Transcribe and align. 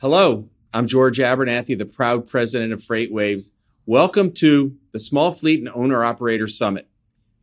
Hello, 0.00 0.48
I'm 0.72 0.86
George 0.86 1.18
Abernathy, 1.18 1.76
the 1.76 1.84
proud 1.84 2.26
president 2.26 2.72
of 2.72 2.80
FreightWaves. 2.80 3.50
Welcome 3.84 4.32
to 4.32 4.74
the 4.92 4.98
Small 4.98 5.30
Fleet 5.30 5.60
and 5.60 5.68
Owner 5.74 6.02
Operator 6.02 6.46
Summit, 6.46 6.88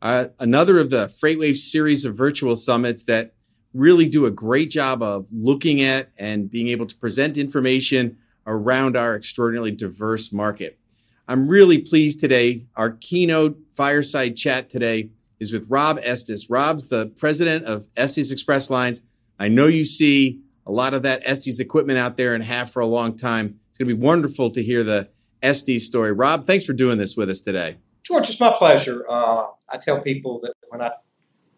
uh, 0.02 0.30
another 0.40 0.80
of 0.80 0.90
the 0.90 1.06
FreightWaves 1.06 1.60
series 1.60 2.04
of 2.04 2.16
virtual 2.16 2.56
summits 2.56 3.04
that 3.04 3.36
really 3.76 4.10
do 4.10 4.26
a 4.26 4.32
great 4.32 4.72
job 4.72 5.04
of 5.04 5.28
looking 5.32 5.84
at 5.84 6.10
and 6.18 6.50
being 6.50 6.70
able 6.70 6.88
to 6.88 6.96
present 6.96 7.38
information 7.38 8.18
around 8.48 8.98
our 8.98 9.16
extraordinarily 9.16 9.70
diverse 9.70 10.34
market. 10.34 10.80
I'm 11.28 11.48
really 11.48 11.78
pleased 11.78 12.20
today. 12.20 12.66
Our 12.76 12.90
keynote 12.90 13.60
fireside 13.70 14.36
chat 14.36 14.72
today 14.72 15.12
is 15.40 15.54
with 15.54 15.68
Rob 15.70 16.00
Estes. 16.02 16.50
Rob's 16.50 16.88
the 16.88 17.06
president 17.06 17.66
of 17.66 17.86
Estes 17.96 18.32
Express 18.32 18.72
Lines. 18.72 19.04
I 19.38 19.48
know 19.48 19.68
you 19.68 19.86
see 19.86 20.42
a 20.68 20.72
lot 20.72 20.94
of 20.94 21.04
that 21.04 21.22
Estes 21.24 21.60
equipment 21.60 21.98
out 21.98 22.18
there 22.18 22.36
and 22.36 22.44
have 22.44 22.70
for 22.70 22.82
a 22.82 22.86
long 22.86 23.16
time. 23.16 23.60
It's 23.70 23.80
going 23.80 23.88
to 23.88 23.96
be 23.96 24.02
wonderful 24.02 24.52
to 24.52 24.62
hear 24.62 24.84
the 24.84 25.10
Estes 25.42 25.86
story. 25.86 26.12
Rob, 26.12 26.46
thanks 26.46 26.66
for 26.66 26.74
doing 26.74 26.98
this 26.98 27.16
with 27.16 27.30
us 27.30 27.42
today. 27.42 27.78
George, 28.04 28.30
it's 28.30 28.40
my 28.40 28.54
pleasure. 28.58 29.06
Uh, 29.10 29.46
I 29.70 29.78
tell 29.78 30.02
people 30.02 30.40
that 30.42 30.54
when 30.70 30.82
I 30.82 30.92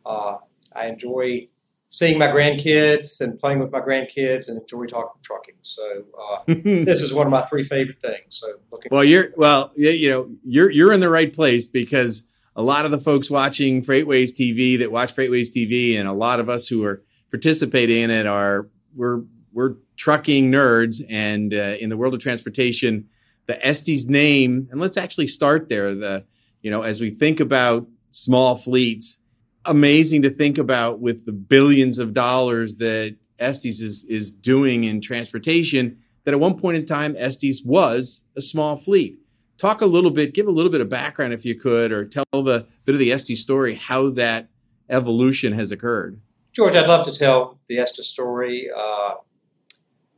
uh, 0.05 0.37
I 0.75 0.87
enjoy 0.87 1.47
seeing 1.87 2.19
my 2.19 2.27
grandkids 2.27 3.19
and 3.19 3.39
playing 3.39 3.59
with 3.59 3.71
my 3.71 3.79
grandkids 3.79 4.47
and 4.47 4.61
enjoy 4.61 4.85
talking 4.85 5.21
trucking. 5.23 5.55
So 5.61 6.03
uh, 6.19 6.43
this 6.47 7.01
is 7.01 7.13
one 7.13 7.25
of 7.25 7.31
my 7.31 7.41
three 7.43 7.63
favorite 7.63 7.99
things. 8.01 8.25
So 8.29 8.47
looking. 8.71 8.89
Well, 8.91 9.03
you're 9.03 9.29
well, 9.35 9.71
you 9.75 10.09
know, 10.09 10.29
you're 10.43 10.69
you're 10.69 10.93
in 10.93 10.99
the 10.99 11.09
right 11.09 11.33
place 11.33 11.65
because 11.67 12.23
a 12.55 12.61
lot 12.61 12.85
of 12.85 12.91
the 12.91 12.99
folks 12.99 13.29
watching 13.29 13.83
FreightWaves 13.83 14.31
TV 14.31 14.77
that 14.79 14.91
watch 14.91 15.15
FreightWaves 15.15 15.49
TV 15.55 15.97
and 15.97 16.07
a 16.07 16.13
lot 16.13 16.39
of 16.39 16.49
us 16.49 16.67
who 16.67 16.83
are 16.83 17.03
participating 17.31 18.03
in 18.03 18.11
it 18.11 18.27
are 18.27 18.67
we're 18.95 19.21
we're 19.51 19.75
trucking 19.97 20.51
nerds, 20.51 21.03
and 21.09 21.53
uh, 21.53 21.75
in 21.79 21.89
the 21.89 21.97
world 21.97 22.13
of 22.13 22.19
transportation, 22.19 23.09
the 23.47 23.65
Estes 23.65 24.07
name, 24.07 24.67
and 24.71 24.79
let's 24.79 24.97
actually 24.97 25.27
start 25.27 25.69
there. 25.69 25.95
The 25.95 26.25
you 26.61 26.71
know 26.71 26.81
as 26.81 27.01
we 27.01 27.09
think 27.09 27.39
about 27.39 27.87
small 28.11 28.55
fleets, 28.55 29.19
amazing 29.65 30.21
to 30.23 30.29
think 30.29 30.57
about 30.57 30.99
with 30.99 31.25
the 31.25 31.31
billions 31.31 31.99
of 31.99 32.13
dollars 32.13 32.77
that 32.77 33.15
Estes 33.39 33.81
is 33.81 34.05
is 34.05 34.31
doing 34.31 34.83
in 34.83 35.01
transportation. 35.01 35.99
That 36.25 36.33
at 36.33 36.39
one 36.39 36.59
point 36.59 36.77
in 36.77 36.85
time, 36.85 37.15
Estes 37.17 37.63
was 37.63 38.23
a 38.35 38.41
small 38.41 38.75
fleet. 38.75 39.19
Talk 39.57 39.81
a 39.81 39.85
little 39.85 40.11
bit, 40.11 40.33
give 40.33 40.47
a 40.47 40.51
little 40.51 40.71
bit 40.71 40.81
of 40.81 40.87
background 40.87 41.33
if 41.33 41.43
you 41.43 41.55
could, 41.55 41.91
or 41.91 42.05
tell 42.05 42.25
the 42.33 42.67
bit 42.85 42.93
of 42.93 42.99
the 42.99 43.11
Estes 43.11 43.41
story, 43.41 43.75
how 43.75 44.11
that 44.11 44.49
evolution 44.89 45.53
has 45.53 45.71
occurred. 45.71 46.19
George, 46.51 46.75
I'd 46.75 46.87
love 46.87 47.05
to 47.05 47.11
tell 47.11 47.59
the 47.67 47.77
Estes 47.77 48.07
story. 48.07 48.69
Uh, 48.75 49.15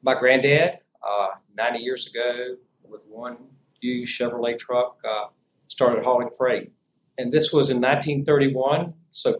my 0.01 0.17
granddad, 0.17 0.79
uh, 1.05 1.29
90 1.55 1.79
years 1.79 2.07
ago, 2.07 2.55
with 2.87 3.05
one 3.07 3.37
used 3.81 4.17
Chevrolet 4.17 4.57
truck, 4.57 4.97
uh, 5.07 5.27
started 5.67 6.05
hauling 6.05 6.29
freight. 6.37 6.71
And 7.17 7.33
this 7.33 7.51
was 7.51 7.69
in 7.69 7.81
1931, 7.81 8.93
so 9.11 9.39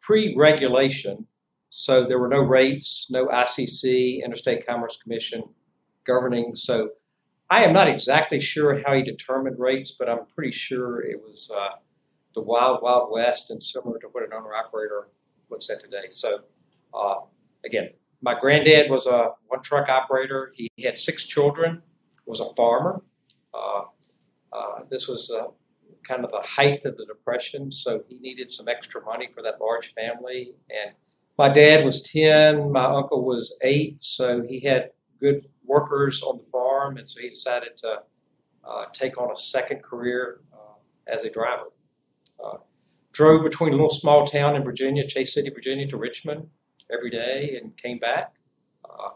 pre 0.00 0.34
regulation. 0.36 1.26
So 1.70 2.06
there 2.06 2.20
were 2.20 2.28
no 2.28 2.38
rates, 2.38 3.08
no 3.10 3.26
ICC, 3.26 4.24
Interstate 4.24 4.64
Commerce 4.64 4.96
Commission 5.02 5.42
governing. 6.06 6.54
So 6.54 6.90
I 7.50 7.64
am 7.64 7.72
not 7.72 7.88
exactly 7.88 8.38
sure 8.38 8.80
how 8.86 8.94
he 8.94 9.02
determined 9.02 9.58
rates, 9.58 9.96
but 9.98 10.08
I'm 10.08 10.26
pretty 10.36 10.52
sure 10.52 11.02
it 11.02 11.20
was 11.20 11.50
uh, 11.54 11.76
the 12.36 12.42
wild, 12.42 12.82
wild 12.82 13.10
west 13.10 13.50
and 13.50 13.60
similar 13.60 13.98
to 13.98 14.06
what 14.06 14.22
an 14.22 14.32
owner 14.32 14.54
operator 14.54 15.08
looks 15.54 15.70
at 15.70 15.80
today. 15.80 16.10
So, 16.10 16.40
uh, 16.92 17.20
again, 17.64 17.90
my 18.22 18.38
granddad 18.38 18.90
was 18.90 19.06
a 19.06 19.30
one 19.46 19.62
truck 19.62 19.88
operator. 19.88 20.52
He 20.54 20.68
had 20.82 20.98
six 20.98 21.24
children, 21.24 21.80
was 22.26 22.40
a 22.40 22.52
farmer. 22.54 23.02
Uh, 23.52 23.82
uh, 24.52 24.80
this 24.90 25.06
was 25.06 25.30
uh, 25.30 25.46
kind 26.06 26.24
of 26.24 26.32
the 26.32 26.40
height 26.40 26.84
of 26.84 26.96
the 26.96 27.06
Depression, 27.06 27.70
so 27.70 28.02
he 28.08 28.18
needed 28.18 28.50
some 28.50 28.66
extra 28.66 29.00
money 29.04 29.28
for 29.32 29.42
that 29.42 29.60
large 29.60 29.94
family. 29.94 30.54
And 30.70 30.94
my 31.38 31.48
dad 31.48 31.84
was 31.84 32.02
10, 32.02 32.72
my 32.72 32.84
uncle 32.84 33.24
was 33.24 33.56
eight, 33.62 34.02
so 34.02 34.42
he 34.42 34.60
had 34.60 34.90
good 35.20 35.46
workers 35.64 36.22
on 36.22 36.38
the 36.38 36.44
farm, 36.44 36.96
and 36.96 37.08
so 37.08 37.20
he 37.20 37.28
decided 37.28 37.76
to 37.78 38.02
uh, 38.66 38.86
take 38.92 39.18
on 39.18 39.30
a 39.30 39.36
second 39.36 39.82
career 39.82 40.40
uh, 40.52 41.12
as 41.12 41.22
a 41.22 41.30
driver 41.30 41.70
drove 43.14 43.44
between 43.44 43.70
a 43.70 43.76
little 43.76 43.88
small 43.88 44.26
town 44.26 44.56
in 44.56 44.64
Virginia, 44.64 45.06
Chase 45.06 45.32
City, 45.32 45.48
Virginia, 45.48 45.86
to 45.86 45.96
Richmond 45.96 46.48
every 46.92 47.10
day 47.10 47.58
and 47.60 47.74
came 47.76 47.98
back. 47.98 48.34
Uh, 48.84 49.10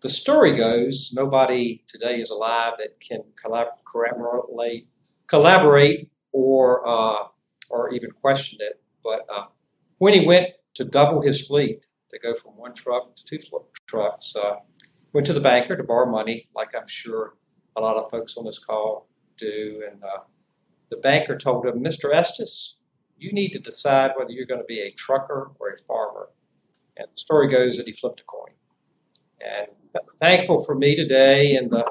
the 0.00 0.08
story 0.08 0.56
goes 0.56 1.12
nobody 1.14 1.82
today 1.86 2.20
is 2.20 2.30
alive 2.30 2.72
that 2.78 2.98
can 3.00 3.22
collaborate, 3.40 4.86
collaborate 5.28 6.10
or 6.32 6.86
uh, 6.88 7.24
or 7.68 7.92
even 7.92 8.10
question 8.10 8.58
it. 8.60 8.80
But 9.04 9.26
uh, 9.32 9.46
when 9.98 10.14
he 10.14 10.26
went 10.26 10.48
to 10.74 10.84
double 10.84 11.20
his 11.20 11.46
fleet 11.46 11.80
to 12.10 12.18
go 12.18 12.34
from 12.34 12.52
one 12.52 12.74
truck 12.74 13.14
to 13.14 13.24
two 13.24 13.38
trucks, 13.86 14.34
uh, 14.36 14.56
went 15.12 15.26
to 15.26 15.32
the 15.32 15.40
banker 15.40 15.76
to 15.76 15.84
borrow 15.84 16.10
money, 16.10 16.48
like 16.54 16.74
I'm 16.74 16.88
sure 16.88 17.34
a 17.76 17.80
lot 17.80 17.96
of 17.96 18.10
folks 18.10 18.36
on 18.36 18.44
this 18.44 18.58
call 18.58 19.08
do, 19.36 19.82
and 19.90 20.02
uh, 20.02 20.24
the 20.90 20.96
banker 20.98 21.36
told 21.36 21.66
him, 21.66 21.82
"Mr. 21.82 22.14
Estes, 22.14 22.78
you 23.18 23.32
need 23.32 23.50
to 23.50 23.58
decide 23.58 24.12
whether 24.16 24.30
you're 24.30 24.46
going 24.46 24.60
to 24.60 24.66
be 24.66 24.80
a 24.80 24.90
trucker 24.92 25.50
or 25.58 25.70
a 25.70 25.78
farmer. 25.84 26.28
And 26.96 27.08
the 27.12 27.16
story 27.16 27.50
goes 27.50 27.76
that 27.76 27.86
he 27.86 27.92
flipped 27.92 28.20
a 28.20 28.24
coin. 28.24 28.52
And 29.40 29.68
thankful 30.20 30.64
for 30.64 30.74
me 30.74 30.96
today 30.96 31.56
and 31.56 31.70
the 31.70 31.84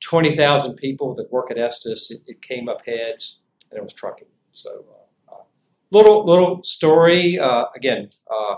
20,000 0.00 0.74
people 0.74 1.14
that 1.14 1.30
work 1.32 1.50
at 1.50 1.58
Estes, 1.58 2.10
it, 2.10 2.22
it, 2.26 2.42
came 2.42 2.68
up 2.68 2.84
heads 2.84 3.40
and 3.70 3.78
it 3.78 3.82
was 3.82 3.92
trucking. 3.92 4.28
So, 4.52 4.84
uh, 5.30 5.34
uh, 5.34 5.42
little 5.90 6.26
little 6.26 6.62
story. 6.62 7.38
Uh, 7.38 7.66
again, 7.76 8.10
uh, 8.30 8.56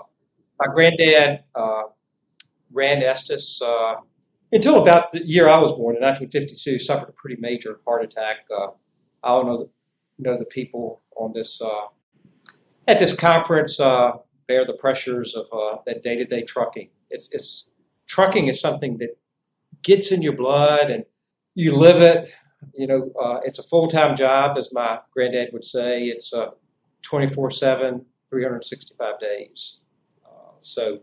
my 0.58 0.72
granddad 0.72 1.44
uh, 1.54 1.82
ran 2.72 3.02
Estes 3.02 3.60
uh, 3.62 3.96
until 4.52 4.80
about 4.80 5.12
the 5.12 5.24
year 5.24 5.48
I 5.48 5.58
was 5.58 5.70
born 5.72 5.96
in 5.96 6.02
1952. 6.02 6.78
Suffered 6.78 7.10
a 7.10 7.12
pretty 7.12 7.40
major 7.40 7.80
heart 7.86 8.04
attack. 8.04 8.38
I 9.22 9.28
don't 9.28 9.46
know 9.46 9.70
know 10.18 10.38
the 10.38 10.44
people 10.44 11.02
on 11.16 11.32
this 11.32 11.60
at 12.86 12.98
this 12.98 13.14
conference 13.14 13.80
uh, 13.80 14.12
bear 14.46 14.64
the 14.66 14.74
pressures 14.74 15.34
of 15.34 15.46
uh, 15.52 15.78
that 15.86 16.02
day-to-day 16.02 16.42
trucking. 16.42 16.88
It's, 17.10 17.30
it's 17.32 17.70
trucking 18.06 18.48
is 18.48 18.60
something 18.60 18.98
that 18.98 19.16
gets 19.82 20.12
in 20.12 20.22
your 20.22 20.34
blood 20.34 20.90
and 20.90 21.04
you 21.54 21.74
live 21.76 22.02
it. 22.02 22.32
You 22.74 22.86
know, 22.86 23.12
uh, 23.20 23.40
it's 23.44 23.58
a 23.58 23.62
full-time 23.62 24.16
job, 24.16 24.56
as 24.56 24.72
my 24.72 24.98
granddad 25.12 25.50
would 25.52 25.64
say. 25.64 26.04
It's 26.04 26.32
a 26.32 26.52
24/7, 27.02 28.04
365 28.30 29.20
days. 29.20 29.80
Uh, 30.24 30.52
so, 30.60 31.00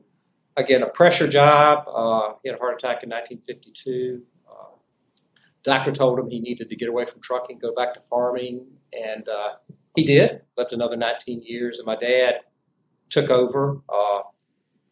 again, 0.57 0.81
a 0.81 0.89
pressure 0.89 1.27
job. 1.27 1.85
Uh, 1.87 2.33
he 2.41 2.49
had 2.49 2.57
a 2.57 2.59
heart 2.59 2.75
attack 2.75 3.03
in 3.03 3.09
1952. 3.09 4.23
Uh, 4.49 4.75
doctor 5.63 5.91
told 5.91 6.17
him 6.17 6.29
he 6.29 6.39
needed 6.39 6.67
to 6.69 6.75
get 6.75 6.89
away 6.89 7.05
from 7.05 7.21
trucking, 7.21 7.59
go 7.59 7.73
back 7.75 7.93
to 7.93 8.01
farming, 8.01 8.65
and 8.91 9.27
he 9.95 10.03
did, 10.03 10.41
left 10.57 10.73
another 10.73 10.95
19 10.95 11.43
years, 11.43 11.77
and 11.77 11.85
my 11.85 11.95
dad 11.95 12.35
took 13.09 13.29
over. 13.29 13.81
Uh, 13.89 14.21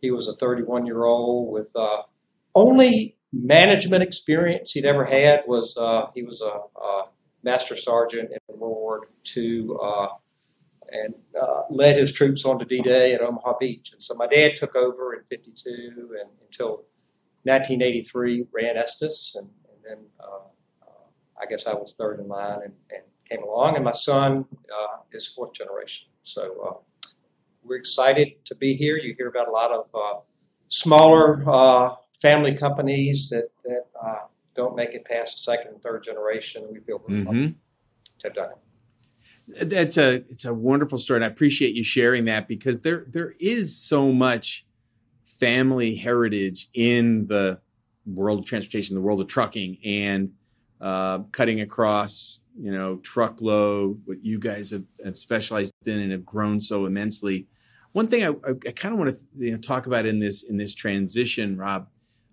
he 0.01 0.11
was 0.11 0.27
a 0.27 0.35
31 0.35 0.85
year 0.85 1.05
old 1.05 1.51
with 1.51 1.71
uh, 1.75 2.03
only 2.55 3.15
management 3.31 4.03
experience 4.03 4.71
he'd 4.71 4.85
ever 4.85 5.05
had 5.05 5.41
was 5.47 5.77
uh, 5.77 6.07
he 6.15 6.23
was 6.23 6.41
a, 6.41 6.79
a, 6.79 7.03
master 7.41 7.73
sergeant 7.73 8.29
in 8.31 8.59
World 8.59 8.75
War 8.75 9.07
II 9.37 9.69
uh, 9.81 10.07
and 10.91 11.13
uh, 11.41 11.61
led 11.69 11.95
his 11.95 12.11
troops 12.11 12.43
onto 12.43 12.65
D-Day 12.65 13.13
at 13.13 13.21
Omaha 13.21 13.53
Beach. 13.57 13.93
And 13.93 14.03
so 14.03 14.13
my 14.15 14.27
dad 14.27 14.57
took 14.57 14.75
over 14.75 15.13
in 15.13 15.21
52 15.29 16.17
and 16.19 16.29
until 16.41 16.83
1983 17.43 18.47
ran 18.51 18.75
Estes, 18.75 19.37
and, 19.39 19.47
and 19.69 19.77
then 19.87 20.05
uh, 20.19 20.49
I 21.41 21.45
guess 21.45 21.65
I 21.65 21.73
was 21.73 21.95
third 21.97 22.19
in 22.19 22.27
line 22.27 22.59
and, 22.65 22.73
and 22.91 23.03
came 23.29 23.43
along, 23.43 23.75
and 23.75 23.85
my 23.85 23.91
son 23.91 24.45
uh, 24.51 24.97
is 25.11 25.27
fourth 25.27 25.53
generation. 25.53 26.07
So 26.23 26.41
uh, 26.65 27.09
we're 27.63 27.77
excited 27.77 28.43
to 28.45 28.55
be 28.55 28.75
here. 28.75 28.97
You 28.97 29.13
hear 29.17 29.27
about 29.27 29.47
a 29.47 29.51
lot 29.51 29.71
of 29.71 29.87
uh, 29.93 30.19
smaller 30.67 31.47
uh, 31.49 31.95
family 32.21 32.53
companies 32.53 33.29
that, 33.29 33.49
that 33.63 33.85
uh, 34.01 34.25
don't 34.55 34.75
make 34.75 34.91
it 34.91 35.05
past 35.05 35.37
the 35.37 35.39
second 35.39 35.73
and 35.73 35.81
third 35.81 36.03
generation. 36.03 36.67
We 36.71 36.79
feel 36.79 37.01
really 37.07 37.21
mm-hmm. 37.21 37.27
lucky 37.27 37.55
to 38.19 38.27
have 38.27 38.33
done 38.33 38.49
it. 38.51 39.69
That's 39.69 39.97
a 39.97 40.23
it's 40.29 40.45
a 40.45 40.53
wonderful 40.53 40.99
story, 40.99 41.17
and 41.17 41.25
I 41.25 41.27
appreciate 41.27 41.73
you 41.73 41.83
sharing 41.83 42.25
that 42.25 42.47
because 42.47 42.81
there 42.81 43.05
there 43.07 43.33
is 43.39 43.75
so 43.75 44.11
much 44.11 44.63
family 45.25 45.95
heritage 45.95 46.69
in 46.75 47.25
the 47.25 47.59
world 48.05 48.39
of 48.39 48.45
transportation, 48.45 48.93
the 48.93 49.01
world 49.01 49.21
of 49.21 49.27
trucking, 49.27 49.77
and 49.83 50.33
uh, 50.81 51.19
cutting 51.31 51.61
across 51.61 52.41
you 52.59 52.71
know, 52.71 52.97
truckload, 52.97 54.01
what 54.05 54.23
you 54.23 54.37
guys 54.37 54.71
have, 54.71 54.83
have 55.03 55.17
specialized 55.17 55.73
in 55.85 55.99
and 55.99 56.11
have 56.11 56.25
grown 56.25 56.59
so 56.59 56.85
immensely. 56.85 57.47
One 57.93 58.07
thing 58.07 58.23
I, 58.23 58.29
I, 58.29 58.51
I 58.67 58.71
kind 58.71 58.93
of 58.93 58.99
want 58.99 59.15
to 59.15 59.45
you 59.45 59.51
know, 59.51 59.57
talk 59.57 59.87
about 59.87 60.05
in 60.05 60.19
this 60.19 60.43
in 60.43 60.57
this 60.57 60.75
transition, 60.75 61.57
Rob, 61.57 61.87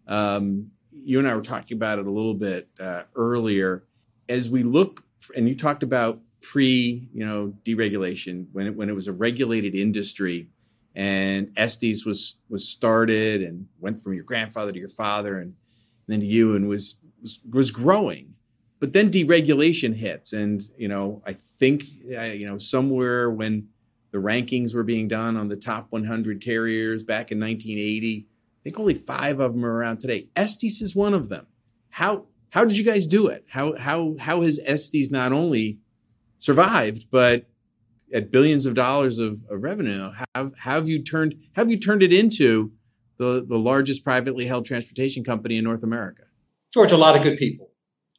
um, 0.06 0.70
you 0.90 1.18
and 1.18 1.28
I 1.28 1.34
were 1.34 1.42
talking 1.42 1.76
about 1.76 1.98
it 1.98 2.06
a 2.06 2.10
little 2.10 2.34
bit 2.34 2.68
uh, 2.80 3.02
earlier. 3.14 3.84
As 4.28 4.50
we 4.50 4.62
look, 4.62 5.04
and 5.36 5.48
you 5.48 5.54
talked 5.54 5.82
about 5.82 6.20
pre, 6.42 7.08
you 7.12 7.24
know, 7.24 7.54
deregulation 7.64 8.46
when 8.52 8.66
it 8.66 8.76
when 8.76 8.88
it 8.88 8.94
was 8.94 9.08
a 9.08 9.12
regulated 9.12 9.74
industry, 9.74 10.48
and 10.94 11.52
Estes 11.56 12.04
was 12.04 12.36
was 12.48 12.68
started 12.68 13.42
and 13.42 13.66
went 13.80 13.98
from 13.98 14.14
your 14.14 14.24
grandfather 14.24 14.72
to 14.72 14.78
your 14.78 14.88
father 14.88 15.38
and, 15.38 15.54
and 15.54 16.08
then 16.08 16.20
to 16.20 16.26
you 16.26 16.56
and 16.56 16.68
was, 16.68 16.96
was 17.22 17.40
was 17.50 17.70
growing. 17.70 18.34
But 18.78 18.92
then 18.92 19.10
deregulation 19.10 19.94
hits, 19.94 20.32
and 20.32 20.62
you 20.76 20.88
know, 20.88 21.22
I 21.26 21.32
think 21.32 21.84
uh, 22.16 22.24
you 22.24 22.46
know 22.46 22.58
somewhere 22.58 23.30
when 23.30 23.68
the 24.12 24.18
rankings 24.18 24.74
were 24.74 24.82
being 24.82 25.08
done 25.08 25.36
on 25.36 25.48
the 25.48 25.56
top 25.56 25.88
100 25.90 26.42
carriers 26.42 27.02
back 27.02 27.32
in 27.32 27.40
1980 27.40 28.26
I 28.66 28.68
think 28.68 28.80
only 28.80 28.94
five 28.94 29.38
of 29.38 29.52
them 29.52 29.64
are 29.64 29.72
around 29.72 29.98
today. 29.98 30.28
Estes 30.34 30.82
is 30.82 30.96
one 30.96 31.14
of 31.14 31.28
them. 31.28 31.46
How 31.88 32.26
how 32.50 32.64
did 32.64 32.76
you 32.76 32.82
guys 32.82 33.06
do 33.06 33.28
it? 33.28 33.44
How 33.48 33.76
how 33.76 34.16
how 34.18 34.42
has 34.42 34.58
Estes 34.64 35.08
not 35.08 35.30
only 35.30 35.78
survived, 36.38 37.06
but 37.12 37.48
at 38.12 38.32
billions 38.32 38.66
of 38.66 38.74
dollars 38.74 39.20
of, 39.20 39.40
of 39.48 39.62
revenue, 39.62 40.10
have 40.34 40.52
have 40.58 40.88
you 40.88 41.00
turned 41.00 41.36
have 41.52 41.70
you 41.70 41.78
turned 41.78 42.02
it 42.02 42.12
into 42.12 42.72
the 43.18 43.46
the 43.48 43.56
largest 43.56 44.02
privately 44.02 44.46
held 44.46 44.66
transportation 44.66 45.22
company 45.22 45.58
in 45.58 45.62
North 45.62 45.84
America? 45.84 46.24
George, 46.74 46.90
a 46.90 46.96
lot 46.96 47.14
of 47.14 47.22
good 47.22 47.38
people. 47.38 47.70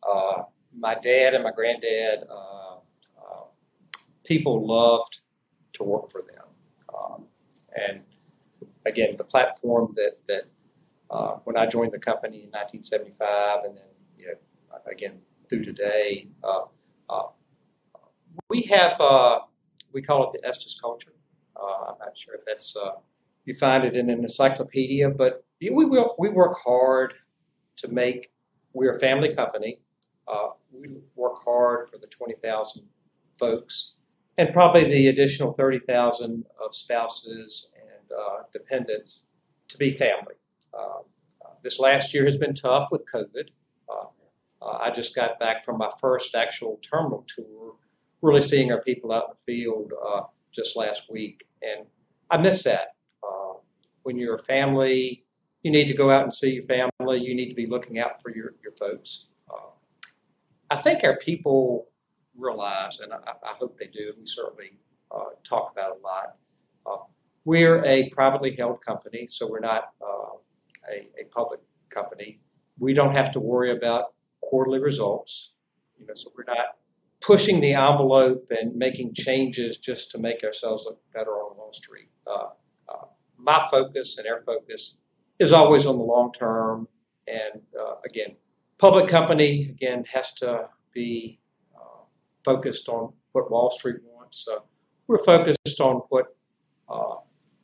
Uh, 0.04 0.44
my 0.78 0.96
dad 0.96 1.34
and 1.34 1.44
my 1.44 1.52
granddad, 1.52 2.24
uh, 2.30 2.76
uh, 2.76 3.44
people 4.24 4.66
loved 4.66 5.22
to 5.74 5.84
work 5.84 6.12
for 6.12 6.22
them, 6.22 6.46
um, 6.96 7.26
and 7.76 8.02
again, 8.86 9.16
the 9.18 9.24
platform 9.24 9.94
that 9.96 10.18
that 10.28 10.44
uh, 11.10 11.38
when 11.44 11.58
I 11.58 11.66
joined 11.66 11.94
the 11.94 12.00
company 12.00 12.44
in 12.44 12.50
1975, 12.52 13.66
and 13.66 13.78
then 13.78 13.84
you 14.18 14.28
know, 14.28 14.80
again 14.90 15.20
through 15.50 15.64
today, 15.64 16.28
uh, 16.44 16.64
uh, 17.10 17.28
we 18.50 18.64
have 18.64 19.00
we 19.94 20.02
call 20.02 20.32
it 20.32 20.40
the 20.40 20.48
Estes 20.48 20.80
culture. 20.80 21.14
I'm 21.56 21.98
not 22.00 22.18
sure 22.18 22.36
if 22.36 22.42
that's 22.46 22.76
you 23.48 23.54
find 23.54 23.86
it 23.86 23.96
in 23.96 24.10
an 24.10 24.20
encyclopedia, 24.20 25.10
but 25.10 25.46
we 25.62 25.86
will, 25.86 26.16
we 26.20 26.30
work 26.30 26.58
hard 26.64 27.14
to 27.78 27.88
make. 27.88 28.30
We're 28.74 28.92
a 28.92 29.00
family 29.00 29.34
company. 29.34 29.80
We 30.72 30.90
work 31.16 31.44
hard 31.44 31.90
for 31.90 31.98
the 31.98 32.08
20,000 32.08 32.84
folks 33.40 33.94
and 34.38 34.54
probably 34.54 34.88
the 34.88 35.08
additional 35.08 35.54
30,000 35.54 36.46
of 36.64 36.76
spouses 36.76 37.70
and 37.76 38.12
uh, 38.12 38.44
dependents 38.54 39.26
to 39.68 39.78
be 39.78 39.92
family. 39.92 40.36
Uh, 40.74 41.00
uh, 41.44 41.50
this 41.64 41.80
last 41.80 42.14
year 42.14 42.26
has 42.26 42.38
been 42.38 42.54
tough 42.54 42.90
with 42.92 43.02
COVID. 43.14 43.50
I 44.70 44.92
just 44.92 45.16
got 45.16 45.40
back 45.40 45.64
from 45.64 45.78
my 45.78 45.90
first 46.02 46.36
actual 46.36 46.78
terminal 46.82 47.26
tour, 47.34 47.76
really 48.22 48.42
seeing 48.42 48.70
our 48.72 48.82
people 48.82 49.14
out 49.14 49.30
in 49.30 49.36
the 49.36 49.54
field 49.54 49.94
just 50.52 50.76
last 50.76 51.04
week, 51.10 51.48
and 51.62 51.86
I 52.30 52.38
miss 52.38 52.64
that. 52.64 52.96
when 54.04 54.18
you're 54.18 54.36
a 54.36 54.44
family, 54.44 55.24
you 55.64 55.72
need 55.72 55.88
to 55.88 55.94
go 55.94 56.12
out 56.12 56.24
and 56.24 56.34
see 56.34 56.54
your 56.54 56.64
family. 56.64 57.20
You 57.20 57.36
need 57.36 57.50
to 57.50 57.56
be 57.56 57.66
looking 57.66 58.00
out 58.00 58.22
for 58.22 58.34
your, 58.34 58.56
your 58.64 58.74
folks. 58.74 59.26
Uh, 59.50 59.70
I 60.70 60.78
think 60.78 61.04
our 61.04 61.18
people 61.18 61.88
realize, 62.36 63.00
and 63.00 63.14
I, 63.14 63.18
I 63.18 63.54
hope 63.54 63.78
they 63.78 63.88
do, 63.88 64.10
and 64.10 64.18
we 64.20 64.26
certainly 64.26 64.78
uh, 65.12 65.30
talk 65.44 65.72
about 65.72 65.98
a 65.98 66.00
lot, 66.02 66.36
uh, 66.86 67.04
we're 67.46 67.84
a 67.86 68.10
privately 68.10 68.56
held 68.58 68.82
company, 68.86 69.26
so 69.28 69.50
we're 69.50 69.62
not 69.62 69.92
uh, 70.02 70.36
a, 70.92 71.08
a, 71.22 71.26
public 71.32 71.62
company. 71.90 72.42
We 72.78 72.94
don't 72.94 73.16
have 73.16 73.32
to 73.34 73.40
worry 73.40 73.76
about 73.76 74.14
quarterly 74.42 74.80
results. 74.80 75.54
You 75.98 76.06
know, 76.06 76.14
so 76.14 76.30
we're 76.36 76.44
not 76.54 76.76
pushing 77.22 77.62
the 77.62 77.74
envelope 77.74 78.46
and 78.52 78.76
making 78.76 79.14
changes 79.14 79.78
just 79.78 80.12
to 80.12 80.18
make 80.18 80.44
ourselves 80.44 80.84
look 80.86 81.00
better 81.14 81.32
on 81.32 81.58
Wall 81.58 81.72
Street. 81.74 82.10
Uh, 82.28 82.50
uh, 82.90 83.06
my 83.38 83.66
focus 83.72 84.18
and 84.18 84.28
our 84.28 84.42
focus 84.42 84.98
is 85.40 85.52
always 85.52 85.86
on 85.86 85.98
the 85.98 86.04
long 86.04 86.34
term. 86.34 86.88
And 87.28 87.62
uh, 87.80 87.96
again, 88.06 88.36
public 88.78 89.08
company 89.08 89.70
again 89.70 90.04
has 90.12 90.34
to 90.36 90.70
be 90.94 91.40
uh, 91.76 92.02
focused 92.44 92.90
on 92.90 93.14
what 93.32 93.50
Wall 93.52 93.72
Street 93.72 93.98
wants. 94.04 94.46
So 94.46 94.64
we're 95.08 95.24
focused 95.24 95.80
on 95.80 96.02
what 96.10 96.36
uh, 96.90 97.16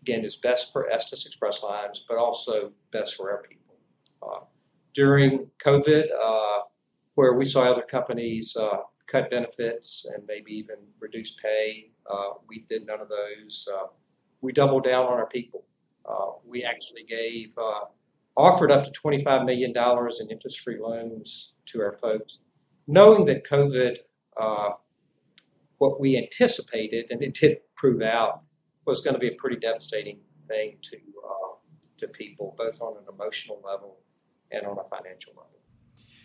again, 0.03 0.25
is 0.25 0.35
best 0.35 0.73
for 0.73 0.89
Estes 0.89 1.25
Express 1.25 1.63
Lines, 1.63 2.03
but 2.09 2.17
also 2.17 2.71
best 2.91 3.15
for 3.15 3.31
our 3.31 3.41
people. 3.43 3.75
Uh, 4.21 4.41
during 4.93 5.47
COVID, 5.59 6.03
uh, 6.11 6.63
where 7.15 7.33
we 7.33 7.45
saw 7.45 7.71
other 7.71 7.83
companies 7.83 8.55
uh, 8.57 8.79
cut 9.07 9.29
benefits 9.29 10.05
and 10.13 10.25
maybe 10.27 10.51
even 10.51 10.75
reduce 10.99 11.31
pay, 11.41 11.89
uh, 12.11 12.31
we 12.47 12.65
did 12.69 12.85
none 12.85 12.99
of 12.99 13.07
those. 13.07 13.67
We 14.41 14.51
doubled 14.51 14.83
down 14.83 15.05
on 15.05 15.13
our 15.13 15.27
people. 15.27 15.63
We 16.45 16.65
actually 16.65 17.03
gave, 17.03 17.53
offered 18.35 18.71
up 18.71 18.83
to 18.83 18.91
$25 18.91 19.45
million 19.45 19.73
in 19.75 20.29
interest-free 20.29 20.79
loans 20.79 21.53
to 21.67 21.81
our 21.81 21.93
folks, 21.93 22.39
knowing 22.87 23.25
that 23.25 23.47
COVID, 23.47 23.97
what 25.77 25.99
we 25.99 26.17
anticipated, 26.17 27.05
and 27.09 27.21
it 27.21 27.33
did 27.33 27.57
prove 27.75 28.01
out, 28.01 28.41
was 28.85 29.01
going 29.01 29.13
to 29.13 29.19
be 29.19 29.27
a 29.27 29.35
pretty 29.37 29.57
devastating 29.57 30.19
thing 30.47 30.77
to 30.81 30.97
uh, 30.97 31.43
to 31.97 32.07
people, 32.07 32.55
both 32.57 32.81
on 32.81 32.97
an 32.97 33.03
emotional 33.13 33.61
level 33.65 33.99
and 34.51 34.65
on 34.65 34.77
a 34.77 34.83
financial 34.83 35.33
level. 35.33 35.49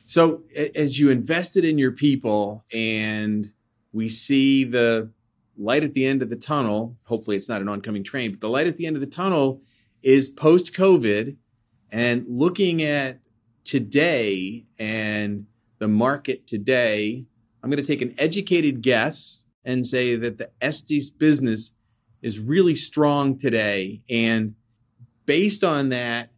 So, 0.07 0.43
as 0.75 0.99
you 0.99 1.11
invested 1.11 1.65
in 1.65 1.79
your 1.79 1.93
people, 1.93 2.65
and 2.73 3.53
we 3.93 4.09
see 4.09 4.65
the 4.65 5.11
light 5.57 5.85
at 5.85 5.93
the 5.93 6.07
end 6.07 6.23
of 6.23 6.31
the 6.31 6.37
tunnel. 6.37 6.97
Hopefully, 7.05 7.37
it's 7.37 7.49
not 7.49 7.61
an 7.61 7.69
oncoming 7.69 8.05
train, 8.05 8.31
but 8.31 8.41
the 8.41 8.49
light 8.49 8.67
at 8.67 8.77
the 8.77 8.87
end 8.87 8.97
of 8.97 9.01
the 9.01 9.07
tunnel 9.07 9.61
is 10.03 10.29
post 10.29 10.73
COVID, 10.73 11.37
and 11.91 12.25
looking 12.29 12.83
at 12.83 13.21
today 13.65 14.65
and 14.79 15.47
the 15.79 15.89
market 15.89 16.47
today. 16.47 17.25
I'm 17.63 17.71
going 17.71 17.83
to 17.83 17.87
take 17.87 18.03
an 18.03 18.15
educated 18.19 18.83
guess 18.83 19.43
and 19.65 19.87
say 19.87 20.17
that 20.17 20.39
the 20.39 20.51
Estes 20.61 21.11
business 21.11 21.73
is 22.23 22.39
really 22.39 22.75
strong 22.75 23.39
today. 23.39 24.03
And 24.09 24.55
based 25.27 25.63
on 25.63 25.91
that, 25.91 26.31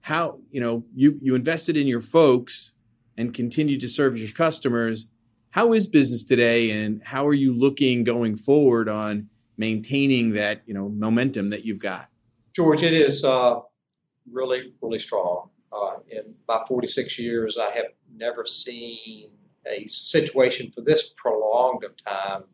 how, 0.00 0.38
you 0.50 0.60
know, 0.60 0.84
you, 0.94 1.18
you 1.20 1.34
invested 1.34 1.76
in 1.76 1.86
your 1.86 2.00
folks 2.00 2.72
and 3.16 3.34
continue 3.34 3.78
to 3.80 3.88
serve 3.88 4.16
your 4.16 4.30
customers. 4.30 5.06
How 5.50 5.72
is 5.72 5.86
business 5.86 6.24
today 6.24 6.70
and 6.70 7.02
how 7.02 7.26
are 7.26 7.34
you 7.34 7.52
looking 7.52 8.04
going 8.04 8.36
forward 8.36 8.88
on 8.88 9.28
maintaining 9.56 10.30
that, 10.34 10.62
you 10.66 10.74
know, 10.74 10.88
momentum 10.88 11.50
that 11.50 11.64
you've 11.64 11.80
got? 11.80 12.08
George, 12.54 12.82
it 12.82 12.92
is 12.92 13.24
uh, 13.24 13.60
really, 14.32 14.72
really 14.80 14.98
strong. 14.98 15.50
Uh, 15.72 15.96
in 16.08 16.34
my 16.46 16.60
46 16.66 17.18
years, 17.18 17.58
I 17.58 17.70
have 17.76 17.86
never 18.14 18.44
seen 18.46 19.30
a 19.66 19.86
situation 19.86 20.72
for 20.72 20.80
this 20.80 21.10
prolonged 21.16 21.84
of 21.84 21.92
time, 22.02 22.44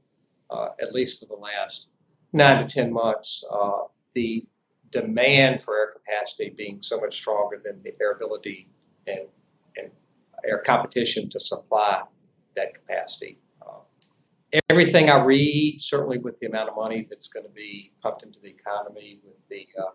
uh, 0.50 0.68
at 0.80 0.92
least 0.92 1.20
for 1.20 1.26
the 1.26 1.34
last 1.40 1.88
nine 2.32 2.58
to 2.58 2.66
10 2.66 2.92
months, 2.92 3.44
uh, 3.50 3.84
the 4.14 4.44
demand 4.90 5.62
for 5.62 5.76
air 5.76 5.92
capacity 5.92 6.52
being 6.56 6.82
so 6.82 7.00
much 7.00 7.14
stronger 7.14 7.60
than 7.64 7.82
the 7.82 7.92
air 8.00 8.12
ability 8.12 8.68
and, 9.06 9.26
and 9.76 9.90
air 10.44 10.58
competition 10.58 11.28
to 11.30 11.40
supply 11.40 12.02
that 12.56 12.74
capacity. 12.74 13.38
Uh, 13.62 13.80
everything 14.70 15.10
I 15.10 15.22
read, 15.22 15.80
certainly 15.80 16.18
with 16.18 16.38
the 16.40 16.46
amount 16.46 16.68
of 16.68 16.76
money 16.76 17.06
that's 17.08 17.28
going 17.28 17.46
to 17.46 17.52
be 17.52 17.92
pumped 18.02 18.22
into 18.22 18.38
the 18.40 18.48
economy, 18.48 19.20
with 19.24 19.36
the 19.48 19.66
uh, 19.80 19.90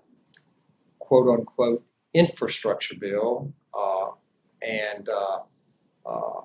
quote 0.99 1.39
unquote 1.39 1.83
infrastructure 2.13 2.95
bill, 2.99 3.53
uh, 3.77 4.07
and 4.61 5.09
uh, 5.09 5.39
uh, 6.05 6.41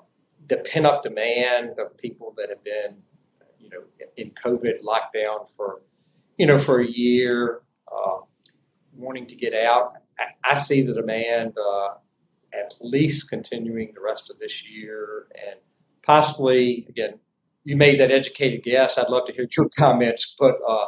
the 0.49 0.59
pent 0.59 0.87
up 0.87 1.03
demand 1.03 1.79
of 1.79 1.97
people 1.97 2.35
that 2.37 2.49
have 2.49 2.63
been 2.65 2.97
you 3.65 3.71
know, 3.71 3.83
in 4.17 4.31
COVID 4.33 4.83
lockdown 4.83 5.51
for, 5.57 5.81
you 6.37 6.47
know, 6.47 6.59
for 6.59 6.81
a 6.81 6.87
year, 6.87 7.63
uh, 7.91 8.19
wanting 8.95 9.27
to 9.27 9.37
get 9.37 9.55
out. 9.55 9.95
I, 10.19 10.53
I 10.53 10.55
see 10.55 10.83
the 10.83 10.93
demand 10.93 11.55
uh, 11.59 11.95
at 12.53 12.75
least 12.83 13.31
continuing 13.31 13.93
the 13.95 14.01
rest 14.01 14.31
of 14.31 14.39
this 14.39 14.63
year 14.65 15.27
and 15.35 15.59
possibly, 16.03 16.87
again, 16.89 17.19
you 17.65 17.77
made 17.77 17.99
that 18.01 18.11
educated 18.11 18.63
guess. 18.63 18.99
I'd 18.99 19.09
love 19.09 19.25
to 19.27 19.33
hear 19.33 19.49
your 19.57 19.69
comments, 19.79 20.35
but 20.39 20.57
uh, 20.69 20.87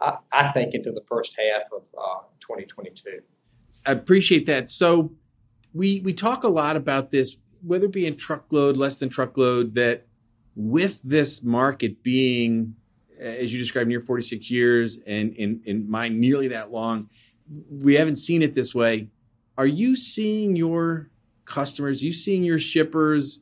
I, 0.00 0.16
I, 0.32 0.52
think 0.52 0.72
into 0.74 0.92
the 0.92 1.02
first 1.06 1.36
half 1.36 1.70
of 1.72 1.86
2022. 2.48 3.20
I 3.84 3.92
appreciate 3.92 4.46
that. 4.46 4.70
So 4.70 5.12
we 5.72 6.00
we 6.00 6.12
talk 6.12 6.44
a 6.44 6.48
lot 6.48 6.76
about 6.76 7.10
this, 7.10 7.36
whether 7.62 7.86
it 7.86 7.92
be 7.92 8.06
in 8.06 8.16
truckload, 8.16 8.76
less 8.76 8.98
than 8.98 9.08
truckload, 9.08 9.74
that 9.74 10.06
with 10.54 11.00
this 11.02 11.42
market 11.42 12.02
being, 12.02 12.74
as 13.20 13.52
you 13.52 13.58
described, 13.58 13.88
near 13.88 14.00
46 14.00 14.50
years 14.50 14.98
and 15.06 15.34
in, 15.34 15.60
in 15.64 15.88
mine 15.88 16.18
nearly 16.18 16.48
that 16.48 16.72
long, 16.72 17.10
we 17.70 17.94
haven't 17.94 18.16
seen 18.16 18.42
it 18.42 18.54
this 18.54 18.74
way. 18.74 19.08
Are 19.58 19.66
you 19.66 19.96
seeing 19.96 20.56
your 20.56 21.10
customers? 21.44 22.02
You 22.02 22.12
seeing 22.12 22.42
your 22.42 22.58
shippers 22.58 23.40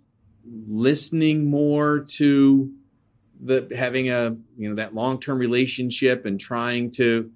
listening 0.68 1.48
more 1.48 2.00
to 2.00 2.72
the 3.40 3.68
having 3.76 4.10
a 4.10 4.36
you 4.56 4.68
know 4.68 4.74
that 4.76 4.94
long 4.94 5.20
term 5.20 5.38
relationship 5.38 6.24
and 6.24 6.38
trying 6.38 6.90
to 6.92 7.30